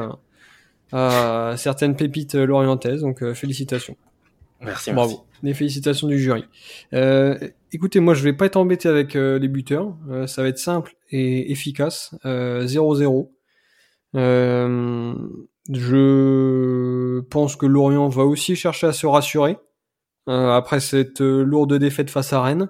à, 0.92 1.54
certaines 1.56 1.96
pépites 1.96 2.34
lorientaises, 2.34 3.02
donc 3.02 3.22
euh, 3.22 3.34
félicitations. 3.34 3.96
Merci, 4.60 4.92
Bravo. 4.92 5.24
Des 5.42 5.54
félicitations 5.54 6.06
du 6.06 6.18
jury. 6.18 6.44
Euh, 6.92 7.38
écoutez, 7.72 8.00
moi 8.00 8.12
je 8.14 8.22
vais 8.22 8.34
pas 8.34 8.46
être 8.46 8.56
embêté 8.56 8.88
avec 8.88 9.14
les 9.14 9.48
buteurs, 9.48 9.96
ça 10.26 10.42
va 10.42 10.48
être 10.48 10.58
simple 10.58 10.94
et 11.10 11.50
efficace. 11.50 12.14
0-0. 12.24 13.30
je 15.72 17.20
pense 17.20 17.56
que 17.56 17.66
Lorient 17.66 18.08
va 18.08 18.24
aussi 18.24 18.54
chercher 18.54 18.88
à 18.88 18.92
se 18.92 19.06
rassurer 19.06 19.56
après 20.26 20.80
cette 20.80 21.20
lourde 21.20 21.74
défaite 21.74 22.10
face 22.10 22.34
à 22.34 22.42
Rennes. 22.42 22.68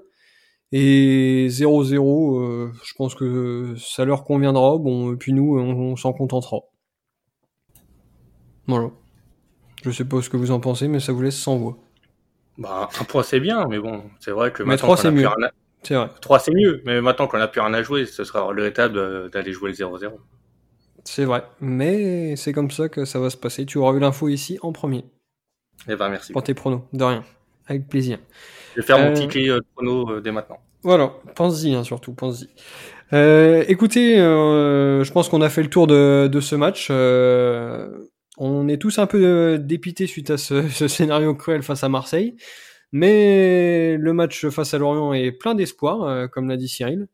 Et 0.73 1.49
0-0, 1.49 2.39
euh, 2.39 2.73
je 2.85 2.95
pense 2.95 3.15
que 3.15 3.75
ça 3.77 4.05
leur 4.05 4.25
conviendra. 4.25 4.79
Bon, 4.79 5.13
et 5.13 5.17
puis 5.17 5.33
nous, 5.33 5.59
on, 5.59 5.97
s'en 5.97 6.13
contentera. 6.13 6.61
Voilà. 8.67 8.91
Je 9.83 9.91
sais 9.91 10.05
pas 10.05 10.21
ce 10.21 10.29
que 10.29 10.37
vous 10.37 10.51
en 10.51 10.61
pensez, 10.61 10.89
mais 10.89 11.01
ça 11.01 11.13
vous 11.13 11.23
laisse 11.23 11.39
sans 11.39 11.57
voix. 11.57 11.79
Bah, 12.59 12.89
un 13.01 13.05
point 13.05 13.23
c'est 13.23 13.41
bien, 13.41 13.67
mais 13.69 13.79
bon, 13.79 14.03
c'est 14.19 14.33
vrai 14.33 14.53
que 14.53 14.63
mais 14.63 14.71
maintenant 14.71 14.89
3 14.89 14.97
c'est 14.99 15.11
mieux. 15.11 15.29
C'est 15.83 15.95
vrai. 15.95 16.11
3 16.21 16.39
c'est 16.39 16.53
mieux, 16.53 16.83
mais 16.85 17.01
maintenant 17.01 17.27
qu'on 17.27 17.41
a 17.41 17.49
plus 17.49 17.61
rien 17.63 17.73
à 17.73 17.83
jouer, 17.83 18.05
ce 18.05 18.25
sera 18.25 18.43
regrettable 18.43 19.31
d'aller 19.31 19.53
jouer 19.53 19.71
le 19.71 19.77
0-0. 19.77 20.11
C'est 21.05 21.25
vrai, 21.25 21.43
mais 21.61 22.37
c'est 22.37 22.53
comme 22.53 22.71
ça 22.71 22.91
que 22.91 23.07
ça 23.07 23.19
va 23.19 23.31
se 23.31 23.39
passer. 23.39 23.65
Tu 23.65 23.79
auras 23.79 23.95
eu 23.95 24.01
l'info 24.01 24.29
ici 24.29 24.59
en 24.61 24.73
premier. 24.73 25.05
Eh 25.89 25.97
ben 25.97 26.11
merci. 26.11 26.33
Pour 26.33 26.43
tes 26.43 26.53
pronos, 26.53 26.83
de 26.93 27.03
rien. 27.03 27.25
Avec 27.67 27.89
plaisir. 27.89 28.19
Je 28.75 28.81
vais 28.81 28.87
faire 28.87 28.99
mon 28.99 29.15
ticket 29.15 29.47
de 29.47 29.65
prono 29.75 30.21
dès 30.21 30.33
maintenant. 30.33 30.59
Voilà, 30.83 31.13
pense-y 31.35 31.75
hein, 31.75 31.85
surtout, 31.85 32.13
pense-y. 32.13 32.49
Euh, 33.13 33.65
écoutez, 33.69 34.21
euh, 34.21 35.03
je 35.05 35.13
pense 35.13 35.29
qu'on 35.29 35.43
a 35.43 35.49
fait 35.49 35.63
le 35.63 35.71
tour 35.71 35.87
de, 35.87 36.29
de 36.31 36.41
ce 36.41 36.55
match. 36.55 36.91
Euh, 38.41 38.45
on 38.45 38.69
est 38.69 38.79
tous 38.79 38.99
un 38.99 39.07
peu 39.07 39.59
dépités 39.59 40.07
suite 40.07 40.31
à 40.31 40.39
ce, 40.39 40.69
ce, 40.69 40.89
scénario 40.89 41.35
cruel 41.35 41.63
face 41.63 41.85
à 41.85 41.89
Marseille, 41.89 42.37
mais 42.93 43.97
le 43.97 44.13
match 44.13 44.49
face 44.49 44.75
à 44.75 44.79
Lorient 44.79 45.13
est 45.13 45.33
plein 45.33 45.55
d'espoir, 45.55 46.29
comme 46.31 46.49
l'a 46.49 46.57
dit 46.57 46.69
Cyril. 46.69 47.07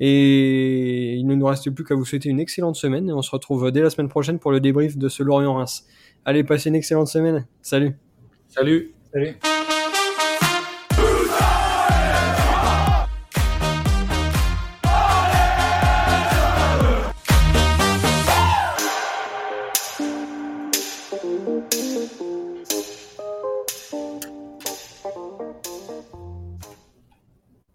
Et 0.00 1.14
il 1.16 1.26
ne 1.26 1.34
nous 1.34 1.44
reste 1.44 1.70
plus 1.70 1.84
qu'à 1.84 1.94
vous 1.94 2.06
souhaiter 2.06 2.30
une 2.30 2.40
excellente 2.40 2.76
semaine 2.76 3.10
et 3.10 3.12
on 3.12 3.20
se 3.20 3.30
retrouve 3.30 3.70
dès 3.70 3.82
la 3.82 3.90
semaine 3.90 4.08
prochaine 4.08 4.38
pour 4.38 4.50
le 4.50 4.60
débrief 4.60 4.96
de 4.96 5.08
ce 5.10 5.22
Lorient-Reims. 5.22 5.84
Allez, 6.24 6.42
passez 6.42 6.70
une 6.70 6.76
excellente 6.76 7.08
semaine. 7.08 7.46
Salut. 7.60 7.94
Salut. 8.48 8.94
Salut. 9.12 9.36